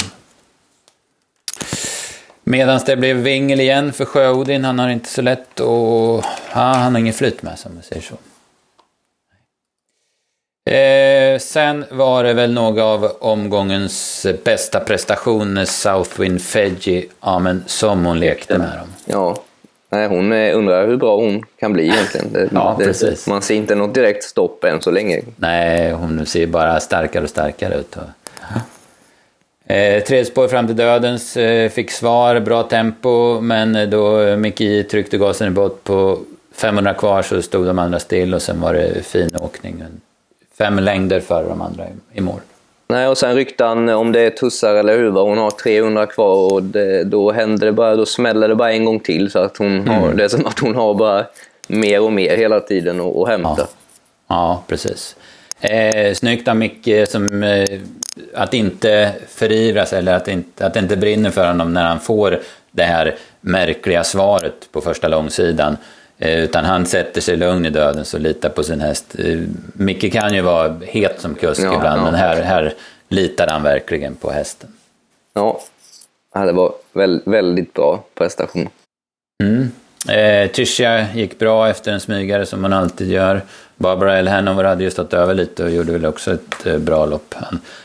Medan 2.45 2.81
det 2.87 2.97
blev 2.97 3.17
vingel 3.17 3.61
igen 3.61 3.93
för 3.93 4.05
Sjöodin, 4.05 4.65
han 4.65 4.79
har 4.79 4.89
inte 4.89 5.09
så 5.09 5.23
lätt 5.23 5.61
och 5.61 6.25
ja, 6.53 6.61
han 6.61 6.95
har 6.95 7.01
ingen 7.01 7.15
flyt 7.15 7.43
med 7.43 7.59
sig 7.59 7.69
om 7.69 7.75
man 7.75 7.83
säger 7.83 8.03
så. 8.03 8.15
Eh, 10.69 11.39
sen 11.39 11.85
var 11.91 12.25
det 12.25 12.35
väl 12.35 12.53
några 12.53 12.85
av 12.85 13.13
omgångens 13.19 14.27
bästa 14.45 14.81
prestationer, 14.81 15.65
Southwind 15.65 16.43
Fedji, 16.43 17.09
ja 17.21 17.39
men 17.39 17.65
som 17.67 18.07
hon 18.07 18.21
lekte 18.21 18.59
med 18.59 18.79
dem. 18.79 18.89
Ja, 19.05 19.37
Nej, 19.91 20.09
hon 20.09 20.33
undrar 20.33 20.87
hur 20.87 20.97
bra 20.97 21.17
hon 21.17 21.43
kan 21.61 21.73
bli 21.73 21.85
egentligen. 21.85 22.33
Det, 22.33 22.49
ja, 22.55 22.77
det, 22.79 22.85
precis. 22.85 23.27
Man 23.27 23.43
ser 23.43 23.55
inte 23.55 23.75
något 23.75 23.95
direkt 23.95 24.25
stopp 24.25 24.65
än 24.65 24.83
så 24.83 24.91
länge. 24.91 25.23
Nej, 25.37 25.93
hon 25.93 26.27
ser 26.27 26.47
bara 26.47 26.81
starkare 26.81 27.25
och 27.25 27.31
starkare 27.31 27.75
ut. 27.75 27.97
Eh, 29.67 30.03
tredje 30.03 30.25
spår 30.25 30.49
fram 30.49 30.67
till 30.67 30.77
dödens 30.77 31.37
eh, 31.37 31.71
fick 31.71 31.91
svar, 31.91 32.41
bra 32.41 32.63
tempo, 32.63 33.41
men 33.41 33.91
då 33.91 34.37
Miki 34.37 34.85
tryckte 34.85 35.19
gasen 35.19 35.49
i 35.49 35.51
bort 35.51 35.85
på 35.85 36.19
500 36.55 36.95
kvar 36.95 37.23
så 37.23 37.43
stod 37.43 37.67
de 37.67 37.79
andra 37.79 37.99
still 37.99 38.35
och 38.35 38.43
sen 38.43 38.61
var 38.61 38.75
det 38.75 39.07
fin 39.07 39.31
åkning 39.41 39.85
fem 40.59 40.79
längder 40.79 41.21
före 41.21 41.49
de 41.49 41.63
andra 41.63 41.85
i, 42.13 42.21
mål. 42.21 42.41
Nej, 42.89 43.09
och 43.09 43.19
sen 43.19 43.35
ryckte 43.35 43.65
han 43.65 43.89
om 43.89 44.13
det 44.13 44.21
är 44.21 44.31
tussar 44.31 44.75
eller 44.75 44.99
huvar. 44.99 45.23
Hon 45.23 45.39
har 45.39 45.51
300 45.51 46.07
kvar 46.07 46.53
och 46.53 46.63
det, 46.63 47.05
då 47.05 47.33
händer 47.33 47.67
det 47.67 47.73
bara, 47.73 47.97
då 47.97 48.07
smäller 48.07 48.49
det 48.49 48.55
bara 48.55 48.73
en 48.73 48.85
gång 48.85 49.01
till. 49.01 49.31
Så 49.31 49.39
att 49.39 49.57
hon 49.57 49.79
mm. 49.79 49.89
har, 49.89 50.13
det 50.13 50.25
är 50.25 50.29
som 50.29 50.47
att 50.47 50.59
hon 50.59 50.75
har 50.75 50.95
bara 50.95 51.27
mer 51.69 52.01
och 52.01 52.13
mer 52.13 52.37
hela 52.37 52.61
tiden 52.61 53.01
att 53.01 53.29
hämta. 53.29 53.55
Ja, 53.59 53.67
ja 54.29 54.63
precis. 54.67 55.17
Eh, 55.61 56.15
snyggt 56.15 56.49
av 56.49 56.57
Micke 56.57 57.09
som, 57.09 57.43
eh, 57.43 57.81
att 58.35 58.55
inte 58.55 59.13
förivras 59.29 59.93
eller 59.93 60.15
att, 60.15 60.29
inte, 60.29 60.67
att 60.67 60.75
det 60.75 60.81
inte 60.81 60.97
brinner 60.97 61.31
för 61.31 61.47
honom 61.47 61.75
när 61.75 61.85
han 61.85 62.01
får 62.01 62.41
det 62.71 62.83
här 62.83 63.15
märkliga 63.41 64.05
svaret 64.05 64.73
på 64.73 64.81
första 64.81 65.09
långsidan. 65.09 65.77
Eh, 66.19 66.45
utan 66.45 66.65
han 66.65 66.87
sätter 66.87 67.21
sig 67.21 67.37
lugn 67.37 67.67
i 67.67 67.71
döden 67.71 68.05
och 68.15 68.21
litar 68.21 68.49
på 68.49 68.63
sin 68.63 68.81
häst. 68.81 69.15
Eh, 69.19 69.39
Micke 69.73 70.13
kan 70.13 70.35
ju 70.35 70.41
vara 70.41 70.77
het 70.83 71.21
som 71.21 71.35
kusk 71.35 71.63
ja, 71.63 71.75
ibland, 71.75 72.01
ja. 72.01 72.05
men 72.05 72.15
här, 72.15 72.43
här 72.43 72.75
litar 73.09 73.47
han 73.47 73.63
verkligen 73.63 74.15
på 74.15 74.31
hästen. 74.31 74.71
Ja, 75.35 75.61
det 76.35 76.53
var 76.53 76.73
väldigt 77.25 77.75
bra 77.75 78.05
prestation. 78.15 78.69
Mm. 79.43 79.71
Eh, 80.09 80.51
Tisha 80.51 81.07
gick 81.15 81.39
bra 81.39 81.69
efter 81.69 81.93
en 81.93 82.01
smygare 82.01 82.47
som 82.47 82.61
man 82.61 82.73
alltid 82.73 83.09
gör. 83.09 83.43
Barbara 83.77 84.19
L. 84.19 84.29
Hanover 84.29 84.65
hade 84.65 84.85
ju 84.85 84.91
stått 84.91 85.15
över 85.15 85.35
lite 85.35 85.65
och 85.65 85.71
gjorde 85.71 85.93
väl 85.93 86.07
också 86.07 86.33
ett 86.33 86.67
eh, 86.67 86.79
bra 86.79 87.07
lopp. 87.07 87.35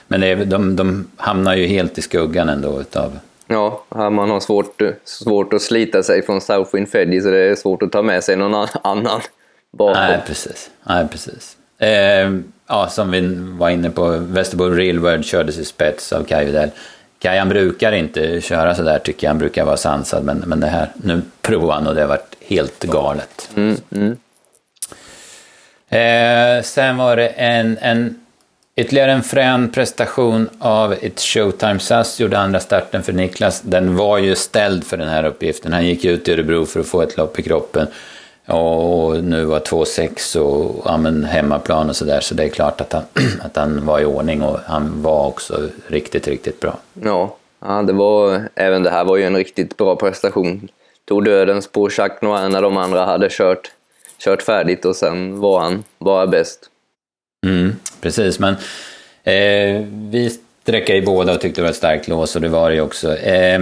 Men 0.07 0.21
det 0.21 0.35
de, 0.35 0.75
de 0.75 1.07
hamnar 1.17 1.55
ju 1.55 1.67
helt 1.67 1.97
i 1.97 2.01
skuggan 2.01 2.49
ändå 2.49 2.81
utav... 2.81 3.19
Ja, 3.47 3.83
man 3.89 4.29
har 4.29 4.39
svårt, 4.39 4.81
svårt 5.03 5.53
att 5.53 5.61
slita 5.61 6.03
sig 6.03 6.25
från 6.25 6.41
Southwind 6.41 6.89
Feddy 6.89 7.21
så 7.21 7.29
det 7.29 7.39
är 7.39 7.55
svårt 7.55 7.81
att 7.81 7.91
ta 7.91 8.01
med 8.01 8.23
sig 8.23 8.35
någon 8.35 8.67
annan 8.83 9.21
bakom. 9.71 10.01
Nej, 10.01 10.21
precis. 10.27 10.69
Nej, 10.83 11.07
precis. 11.07 11.57
Eh, 11.77 12.31
ja, 12.67 12.87
som 12.89 13.11
vi 13.11 13.35
var 13.59 13.69
inne 13.69 13.89
på, 13.89 14.09
Västerbo 14.09 14.65
Real 14.65 15.23
kördes 15.23 15.57
i 15.57 15.65
spets 15.65 16.13
av 16.13 16.23
Kaj 16.23 16.45
Widell. 16.45 16.69
Kaj 17.19 17.37
han 17.37 17.49
brukar 17.49 17.91
inte 17.91 18.41
köra 18.41 18.75
sådär 18.75 18.99
tycker 18.99 19.27
jag, 19.27 19.29
han 19.29 19.37
brukar 19.37 19.65
vara 19.65 19.77
sansad, 19.77 20.23
men, 20.23 20.37
men 20.37 20.59
det 20.59 20.67
här, 20.67 20.89
nu 20.95 21.21
provade 21.41 21.73
han 21.73 21.87
och 21.87 21.95
det 21.95 22.01
har 22.01 22.07
varit 22.07 22.35
helt 22.39 22.83
galet. 22.83 23.49
Mm, 23.55 23.77
mm. 23.91 24.17
Eh, 25.89 26.63
sen 26.63 26.97
var 26.97 27.15
det 27.15 27.27
en, 27.27 27.77
en 27.81 28.22
ytterligare 28.75 29.11
en 29.11 29.23
frän 29.23 29.71
prestation 29.71 30.49
av 30.59 30.93
It's 30.93 31.19
Showtime 31.19 31.79
SAS, 31.79 32.19
gjorde 32.19 32.39
andra 32.39 32.59
starten 32.59 33.03
för 33.03 33.13
Niklas. 33.13 33.61
Den 33.61 33.95
var 33.95 34.17
ju 34.17 34.35
ställd 34.35 34.83
för 34.83 34.97
den 34.97 35.07
här 35.07 35.23
uppgiften. 35.23 35.73
Han 35.73 35.85
gick 35.85 36.05
ut 36.05 36.27
i 36.27 36.33
Örebro 36.33 36.65
för 36.65 36.79
att 36.79 36.87
få 36.87 37.01
ett 37.01 37.17
lopp 37.17 37.39
i 37.39 37.43
kroppen. 37.43 37.87
Och 38.45 39.23
nu 39.23 39.45
var 39.45 39.59
2,6 39.59 40.37
och 40.37 40.81
ja, 40.85 40.97
men 40.97 41.23
hemmaplan 41.23 41.89
och 41.89 41.95
sådär, 41.95 42.19
så 42.19 42.35
det 42.35 42.43
är 42.43 42.49
klart 42.49 42.81
att 42.81 42.93
han, 42.93 43.03
att 43.41 43.55
han 43.55 43.85
var 43.85 43.99
i 43.99 44.05
ordning 44.05 44.41
och 44.41 44.59
han 44.65 45.01
var 45.01 45.27
också 45.27 45.69
riktigt, 45.87 46.27
riktigt 46.27 46.59
bra. 46.59 46.77
Ja, 46.93 47.35
ja 47.59 47.81
det 47.81 47.93
var, 47.93 48.41
även 48.55 48.83
det 48.83 48.89
här 48.89 49.03
var 49.03 49.17
ju 49.17 49.23
en 49.23 49.35
riktigt 49.35 49.77
bra 49.77 49.95
prestation. 49.95 50.67
Tog 51.05 51.25
dödens 51.25 51.67
på 51.67 51.89
Jacques 51.97 52.21
Noir 52.21 52.49
när 52.49 52.61
de 52.61 52.77
andra 52.77 53.05
hade 53.05 53.29
kört 53.31 53.71
kört 54.23 54.41
färdigt 54.41 54.85
och 54.85 54.95
sen 54.95 55.39
var 55.39 55.59
han 55.59 55.83
bara 55.99 56.27
bäst. 56.27 56.69
Mm, 57.43 57.75
precis, 58.01 58.39
men 58.39 58.53
eh, 59.23 59.85
vi 59.91 60.39
sträckade 60.61 60.99
i 60.99 61.01
båda 61.01 61.33
och 61.33 61.41
tyckte 61.41 61.61
det 61.61 61.63
var 61.63 61.69
ett 61.69 61.75
starkt 61.75 62.07
lås 62.07 62.35
och 62.35 62.41
det 62.41 62.49
var 62.49 62.69
det 62.69 62.75
ju 62.75 62.81
också. 62.81 63.17
Eh, 63.17 63.59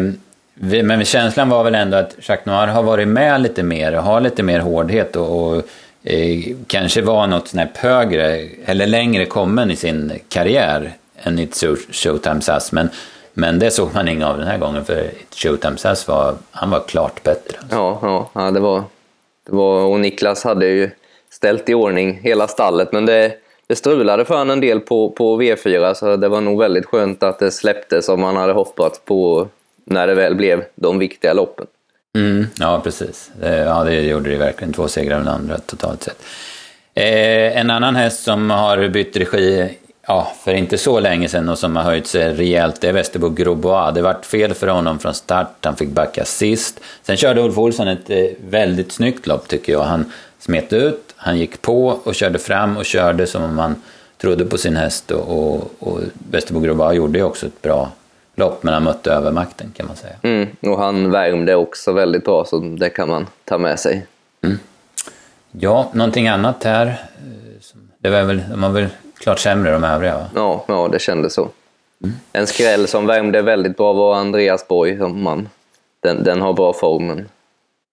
vi, 0.53 0.83
men 0.83 1.05
känslan 1.05 1.50
var 1.50 1.63
väl 1.63 1.75
ändå 1.75 1.97
att 1.97 2.15
Jacques 2.17 2.45
Noir 2.45 2.67
har 2.67 2.83
varit 2.83 3.07
med 3.07 3.41
lite 3.41 3.63
mer 3.63 3.95
och 3.95 4.03
har 4.03 4.21
lite 4.21 4.43
mer 4.43 4.59
hårdhet 4.59 5.15
och, 5.15 5.47
och 5.47 5.63
eh, 6.03 6.39
kanske 6.67 7.01
var 7.01 7.27
något 7.27 7.47
snäpp 7.47 7.77
högre 7.77 8.47
eller 8.65 8.88
längre 8.88 9.25
kommen 9.25 9.71
i 9.71 9.75
sin 9.75 10.19
karriär 10.29 10.93
än 11.23 11.39
i 11.39 11.50
Showtime 11.91 12.41
SAS. 12.41 12.71
Men, 12.71 12.89
men 13.33 13.59
det 13.59 13.71
såg 13.71 13.93
man 13.93 14.07
inga 14.07 14.27
av 14.27 14.38
den 14.38 14.47
här 14.47 14.57
gången 14.57 14.85
för 14.85 15.11
Showtime 15.35 15.77
SAS 15.77 16.07
var, 16.07 16.35
han 16.51 16.69
var 16.69 16.79
klart 16.79 17.23
bättre. 17.23 17.57
Alltså. 17.59 17.75
Ja, 17.75 18.00
ja, 18.01 18.29
ja, 18.33 18.51
det 18.51 18.59
var 18.59 18.83
det 19.45 19.55
var, 19.55 19.85
och 19.85 20.00
Niklas 20.00 20.43
hade 20.43 20.65
ju 20.65 20.89
ställt 21.29 21.69
i 21.69 21.73
ordning 21.73 22.19
hela 22.23 22.47
stallet, 22.47 22.91
men 22.91 23.05
det, 23.05 23.33
det 23.71 23.75
strulade 23.75 24.25
för 24.25 24.33
honom 24.33 24.49
en 24.49 24.59
del 24.59 24.79
på, 24.79 25.09
på 25.09 25.41
V4, 25.41 25.93
så 25.93 26.15
det 26.15 26.27
var 26.27 26.41
nog 26.41 26.59
väldigt 26.59 26.85
skönt 26.85 27.23
att 27.23 27.39
det 27.39 27.51
släppte 27.51 28.01
som 28.01 28.21
man 28.21 28.35
hade 28.35 28.53
hoppats 28.53 29.01
på 29.05 29.47
när 29.85 30.07
det 30.07 30.13
väl 30.13 30.35
blev 30.35 30.63
de 30.75 30.99
viktiga 30.99 31.33
loppen. 31.33 31.65
Mm, 32.15 32.47
ja, 32.59 32.81
precis. 32.83 33.31
Ja, 33.41 33.83
det 33.83 34.01
gjorde 34.01 34.29
det 34.29 34.37
verkligen. 34.37 34.73
Två 34.73 34.87
segrar 34.87 35.17
av 35.17 35.23
den 35.23 35.33
andra 35.33 35.57
totalt 35.57 36.03
sett. 36.03 36.17
Eh, 36.93 37.57
en 37.57 37.69
annan 37.69 37.95
häst 37.95 38.23
som 38.23 38.49
har 38.49 38.87
bytt 38.87 39.17
regi 39.17 39.77
ja, 40.08 40.34
för 40.43 40.53
inte 40.53 40.77
så 40.77 41.00
länge 41.00 41.29
sedan 41.29 41.50
och 41.50 41.60
som 41.60 41.75
har 41.75 41.84
höjt 41.84 42.08
sig 42.08 42.34
rejält, 42.34 42.81
det 42.81 42.89
är 42.89 42.93
Västerbo 42.93 43.29
Grobois. 43.29 43.96
Det 43.96 44.01
vart 44.01 44.25
fel 44.25 44.53
för 44.53 44.67
honom 44.67 45.00
från 45.00 45.13
start, 45.13 45.55
han 45.62 45.75
fick 45.75 45.89
backa 45.89 46.25
sist. 46.25 46.79
Sen 47.01 47.17
körde 47.17 47.41
Ulf 47.41 47.58
Olsson 47.58 47.88
ett 47.88 48.10
eh, 48.10 48.25
väldigt 48.50 48.91
snyggt 48.91 49.27
lopp 49.27 49.48
tycker 49.48 49.74
jag. 49.74 49.84
Han 49.84 50.12
smet 50.39 50.74
ut, 50.74 51.13
han 51.15 51.38
gick 51.38 51.62
på 51.62 51.88
och 52.03 52.15
körde 52.15 52.39
fram 52.39 52.77
och 52.77 52.86
körde 52.86 53.27
som 53.27 53.43
om 53.43 53.58
han 53.58 53.75
trodde 54.17 54.46
på 54.46 54.58
sin 54.58 54.75
häst. 54.75 55.12
Och, 55.12 55.29
och, 55.29 55.72
och 55.79 56.00
Västerbo 56.31 56.60
Grobois 56.60 56.96
gjorde 56.96 57.20
ju 57.20 57.25
också 57.25 57.46
ett 57.46 57.62
bra 57.62 57.91
lopp, 58.36 58.63
men 58.63 58.74
han 58.74 58.84
mötte 58.84 59.12
övermakten 59.12 59.72
kan 59.75 59.88
man 59.88 59.96
säga. 59.96 60.13
Mm, 60.22 60.48
och 60.62 60.77
han 60.77 61.12
värmde 61.12 61.55
också 61.55 61.91
väldigt 61.91 62.25
bra, 62.25 62.46
så 62.46 62.60
det 62.60 62.89
kan 62.89 63.10
man 63.10 63.27
ta 63.46 63.58
med 63.58 63.79
sig. 63.79 64.05
Mm. 64.41 64.60
Ja, 65.51 65.91
någonting 65.93 66.27
annat 66.27 66.63
här. 66.63 66.88
Eh, 66.88 67.77
det 68.00 68.10
var 68.10 68.24
väl, 68.24 68.39
har 68.39 68.70
väl 68.70 68.88
klart 69.21 69.39
sämre 69.39 69.71
de 69.71 69.83
övriga 69.83 70.15
va? 70.15 70.25
Ja, 70.35 70.65
ja 70.67 70.89
det 70.91 70.99
kändes 70.99 71.33
så. 71.33 71.49
Mm. 72.03 72.15
En 72.33 72.47
skräll 72.47 72.87
som 72.87 73.05
värmde 73.07 73.41
väldigt 73.41 73.77
bra 73.77 73.93
var 73.93 74.15
Andreas 74.15 74.67
Borg. 74.67 74.97
Som 74.97 75.23
man, 75.23 75.49
den, 75.99 76.23
den 76.23 76.41
har 76.41 76.53
bra 76.53 76.73
formen. 76.73 77.29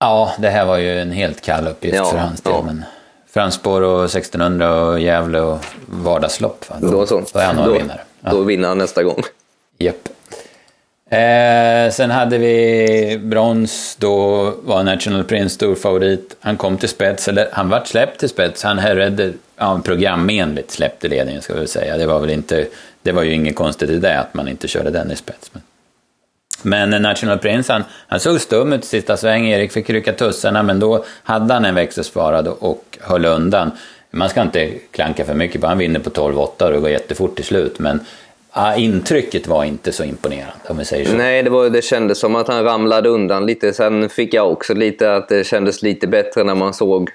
Ja, 0.01 0.33
det 0.39 0.49
här 0.49 0.65
var 0.65 0.79
ju 0.79 1.01
en 1.01 1.11
helt 1.11 1.41
kall 1.41 1.69
uppgift 1.69 1.97
ja, 1.97 2.05
för 2.05 2.19
hans 2.19 2.41
del. 2.41 2.53
Ja. 2.53 2.63
Men 2.63 2.85
framspår 3.31 3.83
och 3.83 4.05
1600 4.05 4.83
och 4.83 5.01
Gävle 5.01 5.41
och 5.41 5.65
vardagslopp. 5.87 6.71
Va? 6.71 6.77
Då, 6.81 6.91
då, 6.91 7.07
så. 7.07 7.23
då 7.33 7.39
är 7.39 7.47
han 7.47 7.57
nog 7.57 7.73
vinnare. 7.73 8.01
Ja. 8.21 8.31
Då 8.31 8.43
vinner 8.43 8.69
han 8.69 8.79
nästa 8.79 9.03
gång. 9.03 9.23
Japp. 9.79 10.09
Eh, 11.11 11.91
sen 11.91 12.11
hade 12.11 12.39
vi 12.39 13.21
brons, 13.23 13.97
då 14.01 14.43
var 14.63 14.83
National 14.83 15.25
Prince 15.25 15.55
stor 15.55 15.75
favorit. 15.75 16.37
Han 16.41 16.57
kom 16.57 16.79
till 16.79 16.89
spets, 16.89 17.29
eller 17.29 17.49
han 17.53 17.69
vart 17.69 17.87
släppt 17.87 18.21
till 18.21 18.29
spets. 18.29 18.63
Han 18.63 18.79
herrade, 18.79 19.33
ja, 19.57 19.81
programenligt 19.85 20.71
släppte 20.71 21.09
ledningen 21.09 21.43
ska 21.43 21.55
vi 21.55 21.67
säga. 21.67 21.97
Det 21.97 22.07
var 22.07 22.21
väl 22.21 22.31
inte, 22.31 22.67
det 23.03 23.13
var 23.13 23.23
ju 23.23 23.33
inget 23.33 23.57
konstigt 23.57 23.91
i 23.91 23.99
det 23.99 24.21
att 24.21 24.35
man 24.35 24.49
inte 24.49 24.69
körde 24.69 24.91
den 24.91 25.11
i 25.11 25.17
spets. 25.17 25.51
Men, 26.63 26.91
men 26.91 27.03
National 27.03 27.39
Prince, 27.39 27.73
han, 27.73 27.85
han 28.09 28.21
såg 28.21 28.41
stum 28.41 28.73
ut 28.73 28.85
sista 28.85 29.17
sväng. 29.17 29.49
Erik 29.49 29.73
fick 29.73 29.91
rycka 29.91 30.13
tussarna, 30.13 30.63
men 30.63 30.81
då 30.81 31.05
hade 31.23 31.55
han 31.55 31.65
en 31.65 31.75
växel 31.75 32.05
sparad 32.05 32.49
och 32.49 32.99
höll 33.01 33.25
undan. 33.25 33.71
Man 34.11 34.29
ska 34.29 34.43
inte 34.43 34.71
klanka 34.91 35.25
för 35.25 35.35
mycket 35.35 35.61
på 35.61 35.67
han 35.67 35.79
vinner 35.79 36.01
på 36.01 36.11
12-8 36.11 36.63
och 36.63 36.73
det 36.73 36.81
går 36.81 36.91
jättefort 36.91 37.37
till 37.37 37.45
slut. 37.45 37.79
Men 37.79 38.01
Ah, 38.61 38.75
intrycket 38.75 39.47
var 39.47 39.65
inte 39.65 39.93
så 39.93 40.05
imponerande 40.05 40.53
om 40.69 40.79
vi 40.79 40.85
säger 40.85 41.05
så. 41.05 41.13
Nej, 41.13 41.43
det, 41.43 41.51
var, 41.51 41.71
det 41.71 41.83
kändes 41.83 42.19
som 42.19 42.37
att 42.37 42.49
han 42.49 42.65
ramlade 42.65 43.09
undan 43.09 43.47
lite. 43.47 43.73
Sen 43.73 44.09
fick 44.09 44.35
jag 44.35 44.53
också 44.53 44.75
lite 44.75 45.17
att 45.17 45.29
det 45.29 45.47
kändes 45.47 45.83
lite 45.83 46.07
bättre 46.07 46.45
när 46.45 46.55
man 46.55 46.75
såg 46.75 47.11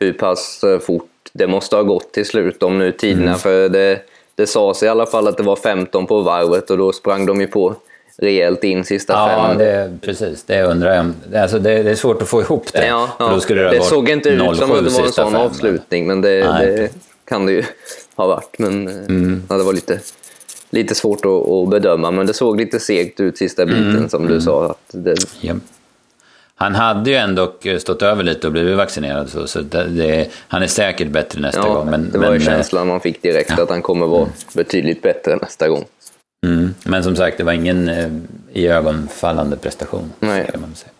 hur 0.00 0.12
pass 0.12 0.64
eh, 0.64 0.78
fort 0.78 1.10
det 1.32 1.46
måste 1.46 1.76
ha 1.76 1.82
gått 1.82 2.12
till 2.12 2.26
slut 2.26 2.62
om 2.62 2.78
nu 2.78 2.92
tiderna. 2.92 3.26
Mm. 3.26 3.38
För 3.38 3.68
det, 3.68 4.00
det 4.34 4.46
sades 4.46 4.82
i 4.82 4.88
alla 4.88 5.06
fall 5.06 5.28
att 5.28 5.36
det 5.36 5.42
var 5.42 5.56
15 5.56 6.06
på 6.06 6.20
varvet 6.20 6.70
och 6.70 6.78
då 6.78 6.92
sprang 6.92 7.26
de 7.26 7.40
ju 7.40 7.46
på 7.46 7.74
rejält 8.18 8.64
in 8.64 8.84
sista 8.84 9.12
ja, 9.12 9.28
fem. 9.28 9.60
Ja, 9.60 9.88
precis. 10.00 10.44
Det 10.44 10.62
undrar 10.62 10.94
jag. 10.94 11.40
Alltså 11.42 11.58
det, 11.58 11.82
det, 11.82 11.90
är 11.90 11.94
svårt 11.94 12.22
att 12.22 12.28
få 12.28 12.40
ihop 12.40 12.72
det. 12.72 12.86
Ja, 12.86 13.08
ja. 13.18 13.28
Då 13.28 13.40
skulle 13.40 13.62
det 13.62 13.70
det 13.70 13.80
såg 13.80 14.08
inte 14.08 14.28
ut 14.28 14.40
som 14.40 14.50
att 14.50 14.58
det 14.58 14.66
var 14.66 14.76
en 14.76 15.12
sån 15.12 15.32
fem, 15.32 15.40
avslutning, 15.40 16.06
men 16.06 16.20
det, 16.20 16.40
det, 16.40 16.90
kan 17.24 17.46
det 17.46 17.52
ju 17.52 17.64
ha 18.14 18.26
varit. 18.26 18.58
Men 18.58 18.88
eh, 18.88 18.94
mm. 18.94 19.42
ja, 19.48 19.56
det 19.56 19.64
var 19.64 19.72
lite 19.72 20.00
lite 20.70 20.94
svårt 20.94 21.24
att, 21.24 21.48
att, 21.48 21.68
bedöma, 21.70 22.10
men 22.10 22.26
det 22.26 22.34
såg 22.34 22.60
lite 22.60 22.80
segt 22.80 23.20
ut 23.20 23.38
sista 23.38 23.66
biten 23.66 23.96
mm. 23.96 24.08
som 24.08 24.22
du 24.22 24.32
mm. 24.32 24.40
sa. 24.40 24.64
Att 24.64 24.90
det... 24.90 25.14
ja. 25.40 25.54
Han 26.60 26.74
hade 26.74 27.10
ju 27.10 27.16
ändå 27.16 27.52
stått 27.78 28.02
över 28.02 28.22
lite 28.22 28.46
och 28.46 28.52
blivit 28.52 28.76
vaccinerad, 28.76 29.30
så, 29.30 29.46
så 29.46 29.60
det, 29.60 29.84
det, 29.84 30.28
han 30.48 30.62
är 30.62 30.66
säkert 30.66 31.08
bättre 31.08 31.40
nästa 31.40 31.60
ja, 31.60 31.74
gång. 31.74 31.90
Men, 31.90 32.10
det 32.10 32.18
var 32.18 32.26
ju 32.26 32.30
men, 32.32 32.40
känslan 32.40 32.86
man 32.86 33.00
fick 33.00 33.22
direkt, 33.22 33.52
ja. 33.56 33.62
att 33.62 33.70
han 33.70 33.82
kommer 33.82 34.06
vara 34.06 34.22
mm. 34.22 34.32
betydligt 34.54 35.02
bättre 35.02 35.36
nästa 35.36 35.68
gång. 35.68 35.84
Mm. 36.46 36.74
Men 36.84 37.02
som 37.02 37.16
sagt, 37.16 37.38
det 37.38 37.44
var 37.44 37.52
ingen 37.52 37.88
eh, 37.88 38.08
i 38.52 38.66
ögonfallande 38.66 39.56
prestation. 39.56 40.12
Nej. 40.20 40.48
Kan 40.52 40.60
man 40.60 40.74
säga. 40.74 40.90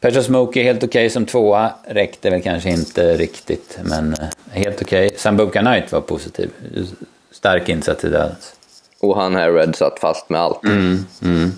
Petra 0.00 0.22
Smoke 0.22 0.60
är 0.60 0.64
helt 0.64 0.84
okej 0.84 0.88
okay 0.88 1.10
som 1.10 1.26
tvåa, 1.26 1.70
räckte 1.84 2.30
väl 2.30 2.42
kanske 2.42 2.70
inte 2.70 3.16
riktigt, 3.16 3.78
men 3.82 4.12
eh, 4.12 4.28
helt 4.50 4.82
okej. 4.82 5.06
Okay. 5.06 5.18
Sambuca 5.18 5.60
Knight 5.60 5.92
var 5.92 6.00
positiv, 6.00 6.50
stark 7.30 7.68
insats 7.68 8.04
i 8.04 8.08
dödens. 8.08 8.54
Och 9.00 9.20
han 9.20 9.36
här 9.36 9.52
Red 9.52 9.76
satt 9.76 9.98
fast 9.98 10.30
med 10.30 10.40
allt. 10.40 10.64
Mm, 10.64 11.06
mm. 11.22 11.52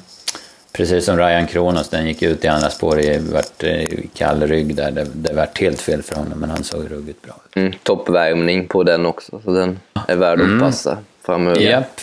Precis 0.73 1.04
som 1.04 1.16
Ryan 1.16 1.47
Kronos, 1.47 1.88
den 1.88 2.06
gick 2.06 2.23
ut 2.23 2.44
i 2.44 2.49
andra 2.49 2.70
spår 2.70 3.00
i 3.00 3.18
vart, 3.18 3.62
eh, 3.62 3.85
kall 4.14 4.42
rygg 4.42 4.76
där. 4.76 4.90
Det, 4.90 5.06
det 5.14 5.32
vart 5.32 5.61
helt 5.61 5.80
fel 5.80 6.02
för 6.02 6.14
honom, 6.14 6.40
men 6.40 6.50
han 6.50 6.64
såg 6.64 6.90
ruggigt 6.90 7.23
bra 7.23 7.35
ut. 7.47 7.56
Mm, 7.56 7.73
toppvärmning 7.82 8.68
på 8.68 8.82
den 8.82 9.06
också, 9.06 9.40
så 9.44 9.52
den 9.52 9.80
är 10.09 10.16
värd 10.16 10.40
att 10.40 10.47
mm. 10.47 10.61
passa 10.61 10.99
framöver. 11.23 11.61
Japp, 11.61 12.00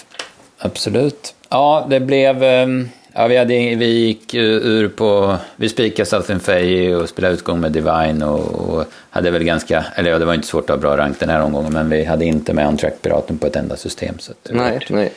absolut. 0.58 1.36
Ja, 1.50 1.88
det 1.89 2.00
blev... 2.00 2.44
Um 2.44 2.89
Ja, 3.20 3.27
vi, 3.27 3.38
hade, 3.38 3.53
vi 3.53 3.86
gick 3.86 4.34
ur 4.34 4.89
på... 4.89 5.38
Vi 5.56 5.70
spikade 5.70 6.10
Southern 6.10 6.39
Fay 6.39 6.96
och 6.96 7.10
spelade 7.10 7.34
utgång 7.34 7.60
med 7.60 7.72
Divine 7.72 8.24
och, 8.24 8.70
och, 8.70 8.86
hade 9.10 9.32
väl 9.32 9.44
ganska... 9.44 9.86
Eller 9.96 10.12
ja, 10.12 10.20
det 10.20 10.25
var 10.25 10.34
inte 10.34 10.48
svårt 10.48 10.63
att 10.63 10.70
ha 10.70 10.77
bra 10.77 10.98
rank 10.98 11.20
den 11.20 11.29
här 11.29 11.41
omgången, 11.41 11.74
men 11.74 11.89
vi 11.89 12.03
hade 12.03 12.25
inte 12.25 12.53
med 12.53 12.67
on-track-piraten 12.67 13.38
på 13.38 13.48
ett 13.48 13.56
enda 13.56 13.75
system. 13.75 14.20
Så 14.20 14.34
nej, 14.50 14.79
nej. 14.89 15.12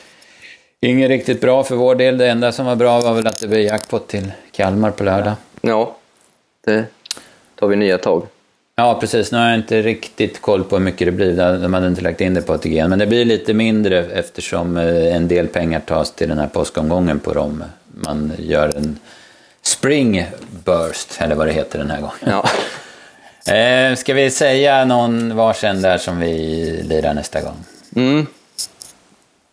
Inget 0.83 1.09
riktigt 1.09 1.41
bra 1.41 1.65
för 1.65 1.77
vår 1.77 1.95
del. 1.95 2.19
Det 2.19 2.29
enda 2.29 2.53
som 2.53 2.67
var 2.67 2.77
bra 2.77 3.01
var 3.01 3.15
väl 3.15 3.27
att 3.27 3.41
det 3.41 3.49
blev 3.49 3.61
jackpot 3.61 4.09
till 4.09 4.33
Kalmar 4.53 4.91
på 4.91 5.05
lördag. 5.05 5.35
Ja, 5.61 5.97
det 6.65 6.85
tar 7.59 7.67
vi 7.67 7.77
nya 7.77 7.99
tag. 7.99 8.27
Ja, 8.77 9.01
precis. 9.01 9.33
Nu 9.33 9.39
har 9.39 9.47
jag 9.47 9.55
inte 9.55 9.83
riktigt 9.83 10.41
koll 10.41 10.65
på 10.65 10.77
hur 10.77 10.85
mycket 10.85 11.07
det 11.07 11.13
blir. 11.13 11.59
De 11.59 11.75
hade 11.75 11.87
inte 11.87 12.03
lagt 12.03 12.21
in 12.21 12.35
det 12.35 12.43
på 12.43 12.53
ATG. 12.53 12.89
Men 12.89 12.99
det 12.99 13.07
blir 13.07 13.25
lite 13.25 13.55
mindre 13.55 13.99
eftersom 13.99 14.77
eh, 14.77 15.17
en 15.17 15.29
del 15.29 15.47
pengar 15.47 15.81
tas 15.81 16.13
till 16.15 16.29
den 16.29 16.39
här 16.39 16.47
påskomgången 16.47 17.19
på 17.19 17.33
dem 17.33 17.65
man 17.87 18.33
gör 18.39 18.77
en 18.77 18.99
Spring 19.63 20.27
Burst, 20.65 21.21
eller 21.21 21.35
vad 21.35 21.47
det 21.47 21.53
heter 21.53 21.79
den 21.79 21.91
här 21.91 22.01
gången. 22.01 22.19
Ja. 22.25 22.49
Eh, 23.47 23.95
ska 23.95 24.15
vi 24.15 24.31
säga 24.31 24.85
någon 24.85 25.37
varsin 25.37 25.83
där 25.83 25.99
som 25.99 26.21
vi 26.21 26.35
lirar 26.83 27.15
nästa 27.15 27.41
gång? 27.41 27.57
Mm. 27.97 28.27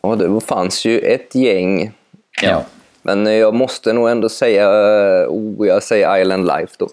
Och 0.01 0.17
det 0.17 0.41
fanns 0.41 0.85
ju 0.85 0.99
ett 0.99 1.35
gäng. 1.35 1.91
Ja. 2.41 2.63
Men 3.01 3.37
jag 3.37 3.53
måste 3.53 3.93
nog 3.93 4.09
ändå 4.09 4.29
säga, 4.29 4.69
oh, 5.27 5.67
jag 5.67 5.83
säger 5.83 6.17
Island 6.21 6.47
Life 6.47 6.73
då. 6.77 6.89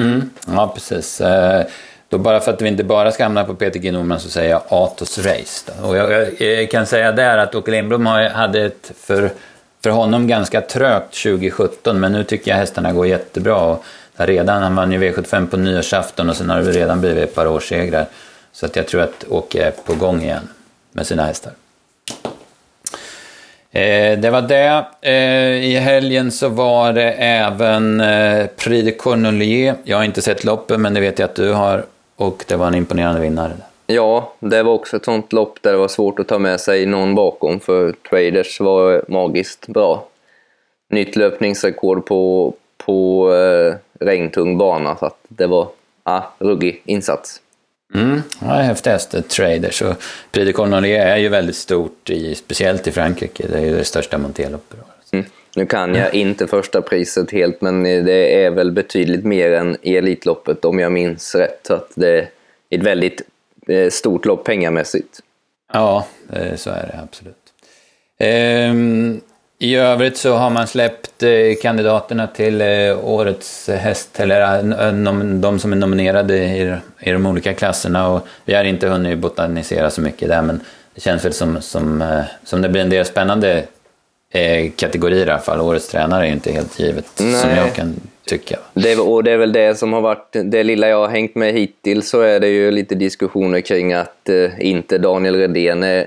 Mm. 0.00 0.30
Ja, 0.46 0.72
precis. 0.74 1.20
Eh, 1.20 1.66
då 2.08 2.18
bara 2.18 2.40
för 2.40 2.52
att 2.52 2.62
vi 2.62 2.68
inte 2.68 2.84
bara 2.84 3.12
ska 3.12 3.22
hamna 3.22 3.44
på 3.44 3.54
Peter 3.54 3.78
G. 3.78 3.92
Norman 3.92 4.20
så 4.20 4.28
säger 4.28 4.50
jag 4.50 4.62
Atos 4.68 5.18
Race. 5.18 5.72
Då. 5.80 5.88
Och 5.88 5.96
jag, 5.96 6.40
jag, 6.40 6.70
kan 6.70 6.86
säga 6.86 7.12
där 7.12 7.38
att 7.38 7.54
Åke 7.54 7.70
Lindblom 7.70 8.06
hade 8.06 8.62
ett 8.62 8.92
för, 8.96 9.30
för 9.82 9.90
honom 9.90 10.26
ganska 10.26 10.60
trögt 10.60 11.22
2017, 11.22 12.00
men 12.00 12.12
nu 12.12 12.24
tycker 12.24 12.50
jag 12.50 12.58
hästarna 12.58 12.92
går 12.92 13.06
jättebra. 13.06 13.56
Och 13.56 13.84
redan, 14.16 14.62
han 14.62 14.76
vann 14.76 14.92
ju 14.92 14.98
V75 14.98 15.46
på 15.46 15.56
nyårsafton 15.56 16.30
och 16.30 16.36
sen 16.36 16.50
har 16.50 16.62
det 16.62 16.70
redan 16.70 17.00
blivit 17.00 17.24
ett 17.24 17.34
par 17.34 17.46
årssegrar. 17.46 18.06
Så 18.52 18.66
att 18.66 18.76
jag 18.76 18.86
tror 18.86 19.00
att 19.00 19.24
Åke 19.28 19.64
är 19.64 19.70
på 19.70 19.94
gång 19.94 20.22
igen 20.22 20.48
med 20.92 21.06
sina 21.06 21.24
hästar. 21.24 21.52
Eh, 23.74 24.18
det 24.18 24.30
var 24.30 24.42
det. 24.42 24.84
Eh, 25.00 25.64
I 25.64 25.74
helgen 25.74 26.32
så 26.32 26.48
var 26.48 26.92
det 26.92 27.12
även 27.12 28.00
eh, 28.00 28.46
Prix 28.46 28.84
de 28.84 28.92
Cornelier. 28.92 29.74
Jag 29.84 29.96
har 29.96 30.04
inte 30.04 30.22
sett 30.22 30.44
loppet, 30.44 30.80
men 30.80 30.94
det 30.94 31.00
vet 31.00 31.18
jag 31.18 31.28
att 31.28 31.34
du 31.34 31.52
har. 31.52 31.84
Och 32.16 32.44
det 32.48 32.56
var 32.56 32.66
en 32.66 32.74
imponerande 32.74 33.20
vinnare. 33.20 33.52
Ja, 33.86 34.32
det 34.40 34.62
var 34.62 34.72
också 34.72 34.96
ett 34.96 35.04
sånt 35.04 35.32
lopp 35.32 35.58
där 35.62 35.72
det 35.72 35.78
var 35.78 35.88
svårt 35.88 36.18
att 36.18 36.28
ta 36.28 36.38
med 36.38 36.60
sig 36.60 36.86
någon 36.86 37.14
bakom, 37.14 37.60
för 37.60 37.92
Traders 38.10 38.60
var 38.60 39.04
magiskt 39.08 39.66
bra. 39.66 40.04
Nytt 40.90 41.16
löpningsrekord 41.16 42.06
på, 42.06 42.54
på 42.76 43.28
eh, 43.34 43.74
regntung 44.06 44.58
bana, 44.58 44.96
så 44.96 45.06
att 45.06 45.18
det 45.28 45.46
var 45.46 45.68
ah, 46.02 46.22
ruggig 46.38 46.82
insats. 46.84 47.40
Mm, 47.94 48.22
ja, 48.40 48.46
häftig 48.46 48.90
häst, 48.90 49.14
Traders. 49.28 49.82
Och 49.82 49.94
Prix 50.30 50.46
de 50.46 50.52
Cornelier 50.52 51.06
är 51.06 51.16
ju 51.16 51.28
väldigt 51.28 51.56
stort, 51.56 52.10
i, 52.10 52.34
speciellt 52.34 52.86
i 52.86 52.90
Frankrike. 52.90 53.46
Det 53.48 53.58
är 53.58 53.64
ju 53.64 53.76
det 53.76 53.84
största 53.84 54.18
monterloppet. 54.18 54.78
Mm. 55.12 55.24
Nu 55.56 55.66
kan 55.66 55.94
jag 55.94 56.14
inte 56.14 56.46
första 56.46 56.82
priset 56.82 57.30
helt, 57.30 57.60
men 57.60 57.82
det 57.82 58.44
är 58.44 58.50
väl 58.50 58.72
betydligt 58.72 59.24
mer 59.24 59.52
än 59.52 59.76
i 59.82 59.96
Elitloppet 59.96 60.64
om 60.64 60.78
jag 60.78 60.92
minns 60.92 61.34
rätt. 61.34 61.60
Så 61.66 61.74
att 61.74 61.90
det 61.94 62.18
är 62.18 62.28
ett 62.70 62.82
väldigt 62.82 63.22
eh, 63.68 63.90
stort 63.90 64.24
lopp 64.24 64.44
pengamässigt. 64.44 65.20
Ja, 65.72 66.06
eh, 66.32 66.56
så 66.56 66.70
är 66.70 66.86
det 66.92 67.00
absolut. 67.02 67.36
Ehm, 68.18 69.20
I 69.62 69.74
övrigt 69.74 70.16
så 70.16 70.34
har 70.34 70.50
man 70.50 70.66
släppt 70.66 71.22
eh, 71.22 71.30
kandidaterna 71.62 72.26
till 72.26 72.62
årets 73.02 73.68
häst, 73.68 74.20
eller 74.20 74.62
de 75.40 75.58
som 75.58 75.72
är 75.72 75.76
nominerade 75.76 76.36
i 77.00 77.10
de 77.10 77.26
olika 77.26 77.54
klasserna. 77.54 78.08
Och 78.08 78.26
vi 78.44 78.54
har 78.54 78.64
inte 78.64 78.88
hunnit 78.88 79.18
botanisera 79.18 79.90
så 79.90 80.00
mycket 80.00 80.28
där, 80.28 80.42
men 80.42 80.60
det 80.94 81.00
känns 81.00 81.24
väl 81.24 81.32
som, 81.32 81.60
som, 81.60 82.22
som 82.44 82.62
det 82.62 82.68
blir 82.68 82.82
en 82.82 82.90
del 82.90 83.04
spännande 83.04 83.64
eh, 84.32 84.70
kategorier 84.76 85.26
i 85.26 85.30
alla 85.30 85.38
fall. 85.38 85.60
Årets 85.60 85.88
tränare 85.88 86.28
är 86.28 86.32
inte 86.32 86.52
helt 86.52 86.78
givet, 86.80 87.06
Nej. 87.20 87.34
som 87.34 87.50
jag 87.50 87.74
kan 87.74 87.94
tycka. 88.26 88.58
Det, 88.74 88.96
och 88.96 89.24
det 89.24 89.32
är 89.32 89.38
väl 89.38 89.52
det 89.52 89.78
som 89.78 89.92
har 89.92 90.00
varit, 90.00 90.36
det 90.44 90.62
lilla 90.62 90.88
jag 90.88 90.98
har 90.98 91.08
hängt 91.08 91.34
med 91.34 91.52
hittills, 91.52 92.08
så 92.08 92.20
är 92.20 92.40
det 92.40 92.48
ju 92.48 92.70
lite 92.70 92.94
diskussioner 92.94 93.60
kring 93.60 93.92
att 93.92 94.28
eh, 94.28 94.50
inte 94.60 94.98
Daniel 94.98 95.36
Redén 95.36 95.82
är 95.82 96.06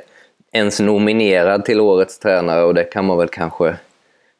ens 0.55 0.79
nominerad 0.79 1.65
till 1.65 1.79
årets 1.79 2.19
tränare 2.19 2.63
och 2.63 2.74
det 2.74 2.83
kan 2.83 3.05
man 3.05 3.17
väl 3.17 3.27
kanske 3.27 3.75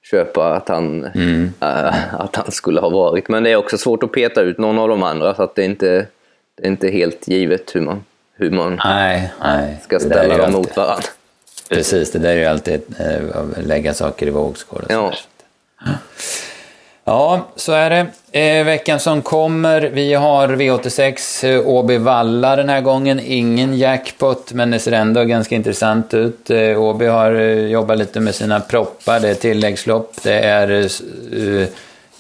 köpa 0.04 0.54
att 0.54 0.70
han, 0.70 1.06
mm. 1.06 1.54
äh, 1.62 2.16
att 2.16 2.36
han 2.36 2.52
skulle 2.52 2.80
ha 2.80 2.90
varit. 2.90 3.30
Men 3.30 3.44
det 3.44 3.52
är 3.52 3.56
också 3.56 3.78
svårt 3.78 4.04
att 4.04 4.12
peta 4.12 4.42
ut 4.42 4.58
någon 4.58 4.80
av 4.80 4.90
de 4.90 5.04
andra 5.04 5.36
så 5.36 5.44
att 5.44 5.56
det 5.56 5.62
är 5.62 5.66
inte, 5.66 6.08
det 6.56 6.64
är 6.64 6.68
inte 6.68 6.88
helt 6.88 7.28
givet 7.28 7.76
hur 7.76 7.82
man, 7.82 8.04
hur 8.36 8.52
man 8.52 8.82
nej, 8.86 9.34
nej. 9.42 9.80
ska 9.84 10.00
ställa 10.00 10.38
dem 10.38 10.52
mot 10.52 10.78
varandra. 10.78 11.04
Precis, 11.70 12.12
det 12.12 12.20
där 12.20 12.30
är 12.30 12.40
ju 12.40 12.46
alltid 12.46 12.82
eh, 13.00 13.38
att 13.38 13.66
lägga 13.66 13.94
saker 13.94 14.28
i 14.28 14.30
vågskål. 14.30 14.86
Ja 14.90 15.14
ja, 17.06 17.48
så 17.56 17.74
är 17.74 17.90
det. 17.90 18.08
Eh, 18.40 18.66
veckan 18.66 19.00
som 19.00 19.22
kommer, 19.22 19.82
vi 19.82 20.14
har 20.14 20.48
V86 20.48 21.46
eh, 21.48 21.68
Åby 21.68 21.98
Valla 21.98 22.56
den 22.56 22.70
här 22.70 22.82
gången. 22.82 23.20
Ingen 23.20 23.78
jackpot, 23.78 24.52
men 24.52 24.72
det 24.72 24.80
ser 24.80 24.92
ändå 24.92 25.24
ganska 25.24 25.56
intressant 25.56 26.14
ut. 26.14 26.50
Eh, 26.50 26.82
Åby 26.82 27.06
har 27.06 27.32
eh, 27.32 27.68
jobbat 27.68 27.98
lite 27.98 28.20
med 28.20 28.36
sina 28.36 28.60
proppar, 28.60 29.20
det 29.20 29.30
är 29.30 29.34
tilläggslopp, 29.34 30.14
det 30.24 30.40
är 30.40 30.72
eh, 30.72 31.62
eh 31.62 31.68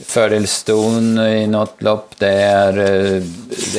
fördelston 0.03 1.19
i 1.19 1.47
något 1.47 1.81
lopp, 1.81 2.13
det 2.17 2.31
är 2.31 2.77
eh, 2.77 3.23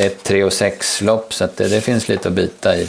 ett 0.07 0.23
3 0.23 0.45
och 0.45 0.53
6 0.53 1.03
lopp, 1.03 1.35
så 1.35 1.49
det, 1.57 1.69
det 1.69 1.81
finns 1.81 2.09
lite 2.09 2.29
att 2.29 2.35
bita 2.35 2.77
i. 2.77 2.89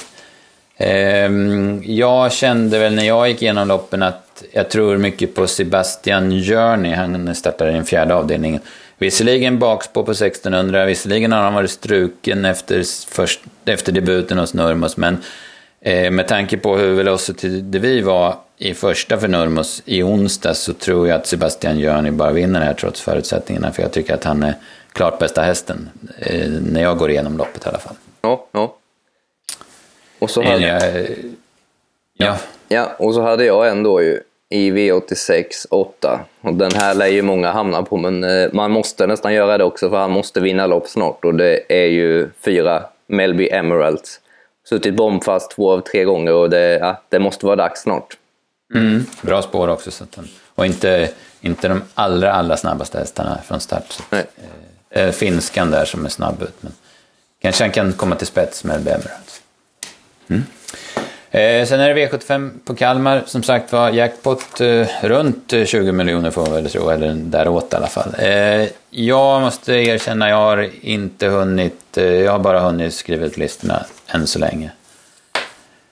Ehm, 0.77 1.83
jag 1.85 2.31
kände 2.31 2.79
väl 2.79 2.95
när 2.95 3.03
jag 3.03 3.29
gick 3.29 3.41
igenom 3.41 3.67
loppen 3.67 4.03
att 4.03 4.26
jag 4.51 4.69
tror 4.69 4.97
mycket 4.97 5.35
på 5.35 5.47
Sebastian 5.47 6.31
Journey. 6.31 6.93
Han 6.93 7.35
startade 7.35 7.71
i 7.71 7.73
den 7.73 7.85
fjärde 7.85 8.15
avdelningen. 8.15 8.61
Visserligen 8.97 9.59
bakspå 9.59 10.03
på 10.03 10.11
1600, 10.11 10.85
visserligen 10.85 11.31
har 11.31 11.39
han 11.39 11.53
varit 11.53 11.71
struken 11.71 12.45
efter, 12.45 12.83
först, 13.11 13.39
efter 13.65 13.91
debuten 13.91 14.37
hos 14.37 14.53
Nurmos, 14.53 14.97
men 14.97 15.17
eh, 15.81 16.11
med 16.11 16.27
tanke 16.27 16.57
på 16.57 16.77
hur 16.77 16.93
Velocity 16.93 17.63
vi 17.79 18.01
var 18.01 18.35
i 18.57 18.73
första 18.73 19.17
för 19.17 19.27
Nurmos 19.27 19.81
i 19.85 20.03
onsdag 20.03 20.53
så 20.53 20.73
tror 20.73 21.07
jag 21.07 21.15
att 21.15 21.27
Sebastian 21.27 21.81
Journey 21.81 22.11
bara 22.11 22.31
vinner 22.31 22.61
här 22.61 22.73
trots 22.73 23.01
förutsättningarna, 23.01 23.71
för 23.71 23.81
jag 23.81 23.91
tycker 23.91 24.13
att 24.13 24.23
han 24.23 24.43
är 24.43 24.53
klart 24.93 25.19
bästa 25.19 25.41
hästen, 25.41 25.89
eh, 26.19 26.49
när 26.49 26.81
jag 26.81 26.97
går 26.97 27.11
igenom 27.11 27.37
loppet 27.37 27.65
i 27.65 27.69
alla 27.69 27.79
fall. 27.79 27.95
Ja, 28.21 28.47
ja. 28.51 28.75
Och 30.19 30.29
så 30.29 30.43
hade, 30.43 30.67
jag, 30.67 31.07
ja. 32.13 32.37
ja, 32.67 32.95
och 32.99 33.13
så 33.13 33.21
hade 33.21 33.45
jag 33.45 33.67
ändå 33.67 34.01
ju 34.01 34.21
i 34.49 34.71
V86 34.71 35.65
8. 35.69 36.19
Och 36.41 36.53
den 36.53 36.71
här 36.71 36.93
lär 36.93 37.07
ju 37.07 37.21
många 37.21 37.51
hamna 37.51 37.83
på, 37.83 37.97
men 37.97 38.23
eh, 38.23 38.49
man 38.53 38.71
måste 38.71 39.07
nästan 39.07 39.33
göra 39.33 39.57
det 39.57 39.63
också 39.63 39.89
för 39.89 39.97
han 39.97 40.11
måste 40.11 40.39
vinna 40.39 40.67
lopp 40.67 40.87
snart. 40.87 41.25
Och 41.25 41.35
det 41.35 41.73
är 41.73 41.87
ju 41.87 42.29
fyra 42.45 42.83
Melby 43.07 43.49
Emeralds. 43.49 44.19
Suttit 44.69 44.95
bombfast 44.95 45.51
två 45.51 45.71
av 45.71 45.81
tre 45.81 46.03
gånger 46.03 46.33
och 46.33 46.49
det, 46.49 46.77
ja, 46.77 47.01
det 47.09 47.19
måste 47.19 47.45
vara 47.45 47.55
dags 47.55 47.81
snart. 47.81 48.17
Mm, 48.75 49.05
bra 49.21 49.41
spår 49.41 49.67
också. 49.67 49.91
Så 49.91 50.05
den, 50.15 50.27
och 50.55 50.65
inte, 50.65 51.09
inte 51.41 51.67
de 51.67 51.81
allra, 51.93 52.33
allra 52.33 52.57
snabbaste 52.57 52.99
hästarna 52.99 53.39
från 53.47 53.59
start. 53.59 53.85
Så, 53.89 54.03
eh, 54.89 55.11
finskan 55.11 55.71
där 55.71 55.85
som 55.85 56.05
är 56.05 56.09
snabb 56.09 56.41
ut. 56.41 56.55
Men 56.59 56.73
kanske 57.41 57.63
han 57.63 57.71
kan 57.71 57.93
komma 57.93 58.15
till 58.15 58.27
spets 58.27 58.63
med 58.63 58.75
Emeralds. 58.75 59.41
Mm. 60.27 60.43
Eh, 61.37 61.65
sen 61.65 61.79
är 61.79 61.93
det 61.93 62.07
V75 62.07 62.49
på 62.65 62.75
Kalmar. 62.75 63.23
Som 63.25 63.43
sagt 63.43 63.71
var 63.71 63.89
jackpot 63.89 64.61
eh, 64.61 64.87
runt 65.01 65.53
20 65.65 65.91
miljoner 65.91 66.31
får 66.31 66.41
man 66.41 66.53
väl 66.53 66.69
tro, 66.69 66.89
eller 66.89 67.13
däråt 67.13 67.73
i 67.73 67.75
alla 67.75 67.87
fall. 67.87 68.15
Eh, 68.19 68.67
jag 68.89 69.41
måste 69.41 69.73
erkänna, 69.73 70.29
jag 70.29 70.35
har 70.35 70.69
inte 70.81 71.27
hunnit, 71.27 71.97
eh, 71.97 72.03
jag 72.03 72.31
har 72.31 72.39
bara 72.39 72.59
hunnit 72.59 72.93
skriva 72.93 73.25
ut 73.25 73.37
listorna 73.37 73.85
än 74.07 74.27
så 74.27 74.39
länge. 74.39 74.71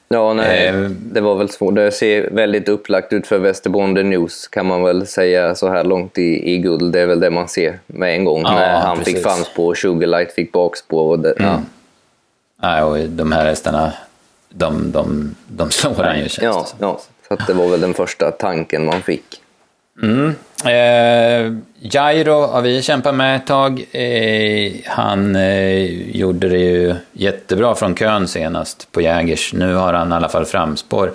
Ja, 0.08 0.34
nej, 0.34 0.68
eh, 0.68 0.76
det 0.90 1.22
var 1.22 1.36
väl 1.36 1.50
svårt. 1.50 1.76
Det 1.76 1.92
ser 1.92 2.30
väldigt 2.30 2.70
upplagt 2.70 3.14
ut 3.14 3.28
för 3.28 3.40
Västerbonde 3.40 4.04
News 4.04 4.48
kan 4.48 4.66
man 4.66 4.84
väl 4.84 5.08
säga 5.08 5.56
så 5.56 5.70
här 5.70 5.84
långt 5.84 6.18
i, 6.18 6.54
i 6.54 6.58
guld. 6.58 6.94
Det 6.94 7.00
är 7.02 7.06
väl 7.06 7.20
det 7.20 7.30
man 7.30 7.48
ser 7.48 7.80
med 7.88 8.16
en 8.16 8.26
gång. 8.26 8.42
Ja, 8.42 8.54
när 8.54 8.80
han 8.80 8.98
precis. 8.98 9.14
fick 9.14 9.24
framspår, 9.24 9.76
Sugarlight 9.76 10.32
fick 10.32 10.52
bakspår. 10.52 11.10
Och 11.10 11.20
det, 11.20 11.32
mm. 11.32 11.52
ja. 11.52 11.62
Nej, 12.62 12.84
och 12.84 13.10
de 13.10 13.32
här 13.32 13.46
hästarna 13.46 13.94
de, 14.50 14.92
de, 14.92 15.36
de 15.48 15.72
slår 15.72 16.04
han 16.04 16.20
ju 16.20 16.30
känns 16.30 16.44
ja, 16.44 16.62
det 16.62 16.68
som. 16.68 16.78
Ja, 16.80 17.00
så 17.28 17.34
att 17.34 17.48
det 17.48 17.54
var 17.54 17.68
väl 17.68 17.82
den 17.82 17.94
första 17.94 18.32
tanken 18.32 18.86
man 18.86 19.02
fick. 19.02 19.42
Mm. 20.02 20.36
Eh, 20.66 21.54
Jairo 21.80 22.48
har 22.48 22.62
vi 22.62 22.82
kämpat 22.82 23.16
med 23.16 23.36
ett 23.36 23.48
tag. 23.48 23.86
Eh, 23.92 24.74
han 24.86 25.36
eh, 25.36 25.84
gjorde 26.18 26.50
det 26.50 26.58
ju 26.58 26.96
jättebra 27.12 27.76
från 27.76 27.96
kön 27.96 28.28
senast 28.28 28.92
på 28.92 29.02
Jägers. 29.02 29.54
Nu 29.54 29.74
har 29.74 29.94
han 29.94 30.12
i 30.12 30.16
alla 30.16 30.30
fall 30.30 30.46
framspår. 30.46 31.12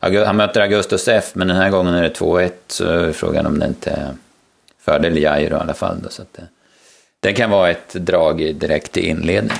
Han 0.00 0.36
möter 0.36 0.60
Augustus 0.60 1.08
F, 1.08 1.24
men 1.32 1.48
den 1.48 1.56
här 1.56 1.70
gången 1.70 1.94
är 1.94 2.02
det 2.02 2.18
2-1, 2.18 2.50
så 2.66 2.84
är 2.84 3.12
frågan 3.12 3.46
om 3.46 3.58
det 3.58 3.66
inte 3.66 3.90
är 3.90 4.10
fördel 4.84 5.18
Jairo 5.18 5.56
i 5.56 5.60
alla 5.60 5.74
fall. 5.74 5.96
Då, 6.02 6.08
så 6.08 6.22
att 6.22 6.32
det, 6.32 6.42
det 7.20 7.32
kan 7.32 7.50
vara 7.50 7.70
ett 7.70 7.92
drag 7.92 8.54
direkt 8.54 8.96
i 8.96 9.08
inledningen. 9.08 9.58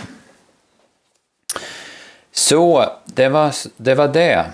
Så, 2.35 2.85
det 3.05 3.29
var 3.29 3.53
det. 3.77 3.95
Var 3.95 4.09
det. 4.09 4.45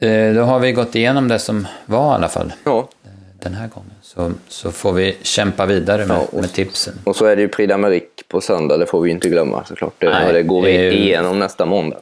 Eh, 0.00 0.34
då 0.34 0.42
har 0.42 0.58
vi 0.58 0.72
gått 0.72 0.94
igenom 0.94 1.28
det 1.28 1.38
som 1.38 1.66
var 1.86 2.12
i 2.12 2.14
alla 2.14 2.28
fall. 2.28 2.52
Ja. 2.64 2.88
Eh, 3.04 3.10
den 3.42 3.54
här 3.54 3.68
gången. 3.68 3.90
Så, 4.02 4.32
så 4.48 4.72
får 4.72 4.92
vi 4.92 5.16
kämpa 5.22 5.66
vidare 5.66 6.06
med, 6.06 6.16
ja, 6.16 6.26
och, 6.32 6.40
med 6.40 6.52
tipsen. 6.52 6.94
Och 7.04 7.16
så 7.16 7.26
är 7.26 7.36
det 7.36 7.42
ju 7.42 7.48
Prix 7.48 7.72
d'Amérique 7.72 8.22
på 8.28 8.40
söndag, 8.40 8.76
det 8.76 8.86
får 8.86 9.00
vi 9.00 9.10
inte 9.10 9.28
glömma 9.28 9.64
såklart. 9.64 9.94
Det, 9.98 10.08
Nej, 10.08 10.32
det 10.32 10.42
går 10.42 10.62
vi 10.62 10.72
ju... 10.72 10.92
igenom 10.92 11.38
nästa 11.38 11.66
måndag. 11.66 11.98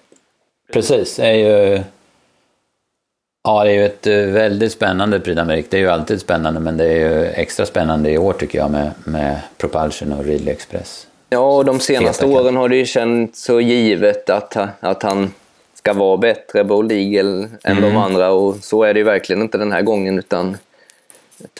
Precis, 0.72 1.16
det 1.16 1.26
är 1.26 1.34
ju 1.34 1.82
Ja, 3.46 3.64
det 3.64 3.70
är 3.70 3.74
ju 3.74 3.84
ett 3.84 4.06
eh, 4.06 4.16
väldigt 4.16 4.72
spännande 4.72 5.20
Prix 5.20 5.38
d'Amérique. 5.38 5.66
Det 5.70 5.76
är 5.76 5.80
ju 5.80 5.88
alltid 5.88 6.20
spännande, 6.20 6.60
men 6.60 6.76
det 6.76 6.84
är 6.84 6.96
ju 6.96 7.26
extra 7.26 7.66
spännande 7.66 8.10
i 8.10 8.18
år 8.18 8.32
tycker 8.32 8.58
jag 8.58 8.70
med, 8.70 8.90
med 9.04 9.40
Propulsion 9.58 10.12
och 10.12 10.24
Ridley 10.24 10.54
Express. 10.54 11.06
Ja, 11.30 11.62
de 11.62 11.80
senaste 11.80 12.24
Feta 12.24 12.36
åren 12.36 12.56
har 12.56 12.68
det 12.68 12.76
ju 12.76 12.86
känts 12.86 13.42
så 13.42 13.60
givet 13.60 14.30
att, 14.30 14.56
att 14.80 15.02
han 15.02 15.32
ska 15.74 15.92
vara 15.92 16.16
bättre 16.16 16.58
Eagle 16.60 17.48
än 17.64 17.78
mm. 17.78 17.82
de 17.82 17.96
andra 17.96 18.30
och 18.30 18.56
så 18.56 18.82
är 18.82 18.94
det 18.94 19.00
ju 19.00 19.04
verkligen 19.04 19.42
inte 19.42 19.58
den 19.58 19.72
här 19.72 19.82
gången 19.82 20.18
utan 20.18 20.56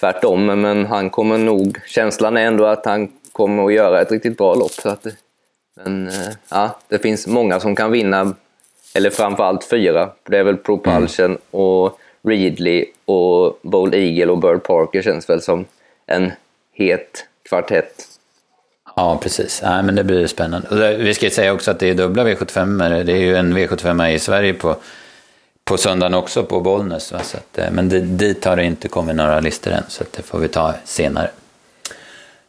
tvärtom. 0.01 0.47
Men 0.47 0.87
han 0.87 1.11
kommer 1.11 1.39
nog, 1.39 1.81
känslan 1.87 2.37
är 2.37 2.47
ändå 2.47 2.65
att 2.65 2.85
han 2.85 3.09
kommer 3.33 3.67
att 3.67 3.73
göra 3.73 4.01
ett 4.01 4.13
riktigt 4.13 4.39
bra 4.39 4.55
lopp. 4.55 4.73
Så 4.73 4.89
att, 4.89 5.07
men 5.75 6.09
eh, 6.09 6.29
ja, 6.49 6.79
det 6.89 6.99
finns 6.99 7.27
många 7.27 7.61
som 7.61 7.77
kan 7.77 7.93
vinna, 7.93 8.35
eller 8.95 9.11
framförallt 9.11 9.65
fyra. 9.65 10.11
Det 10.23 10.39
är 10.39 10.45
väl 10.45 10.57
Propulsion 10.57 11.27
mm. 11.27 11.39
och 11.51 11.99
Readley 12.23 12.87
och 13.05 13.59
Bold 13.63 13.95
Eagle 13.95 14.27
och 14.27 14.39
Bird 14.39 14.63
Parker 14.63 15.03
känns 15.03 15.29
väl 15.29 15.43
som 15.43 15.65
en 16.07 16.33
het 16.73 17.27
kvartett. 17.49 18.07
Ja, 18.97 19.19
precis. 19.23 19.61
Ja, 19.65 19.83
men 19.83 19.95
det 19.95 20.05
blir 20.05 20.27
spännande. 20.27 20.97
Vi 20.97 21.15
ska 21.15 21.31
säga 21.31 21.53
också 21.53 21.71
att 21.71 21.79
det 21.79 21.91
är 21.91 21.95
dubbla 21.95 22.25
V75. 22.25 23.05
Det 23.05 23.13
är 23.13 23.17
ju 23.17 23.37
en 23.37 23.59
V75 23.59 24.09
i 24.09 24.19
Sverige 24.19 24.55
på, 24.55 24.77
på 25.65 25.77
söndagen 25.77 26.15
också 26.15 26.45
på 26.45 26.61
Bollnäs. 26.61 27.05
Så 27.05 27.17
att, 27.17 27.59
eh, 27.59 27.71
men 27.71 27.89
det, 27.89 28.01
dit 28.01 28.45
har 28.45 28.57
det 28.57 28.65
inte 28.65 28.89
kommit 28.89 29.17
några 29.17 29.41
listor 29.41 29.73
än, 29.73 29.85
så 29.89 30.05
det 30.17 30.23
får 30.23 30.39
vi 30.39 30.49
ta 30.49 30.75
senare. 30.85 31.31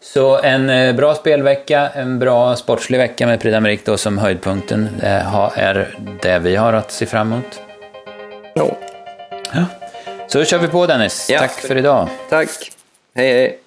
Så 0.02 0.42
en 0.42 0.70
eh, 0.70 0.96
bra 0.96 1.16
spelvecka, 1.16 1.90
en 1.90 2.20
bra 2.20 2.56
sportslig 2.56 2.98
vecka 2.98 3.28
med 3.28 3.42
Prix 3.42 3.56
d'Amérique 3.56 3.86
då 3.86 3.98
som 3.98 4.18
höjdpunkten. 4.18 4.90
Det 5.00 5.08
är 5.56 5.98
det 6.22 6.40
vi 6.40 6.56
har 6.56 6.74
att 6.74 6.92
se 6.92 7.06
fram 7.06 7.34
emot. 7.34 7.62
Ja. 9.54 9.66
Så 10.28 10.44
kör 10.44 10.58
vi 10.58 10.68
på 10.68 10.86
Dennis. 10.86 11.30
Ja. 11.30 11.40
Tack 11.40 11.52
för 11.52 11.78
idag. 11.78 12.10
Tack. 12.30 12.50
Hej 13.16 13.34
hej. 13.34 13.60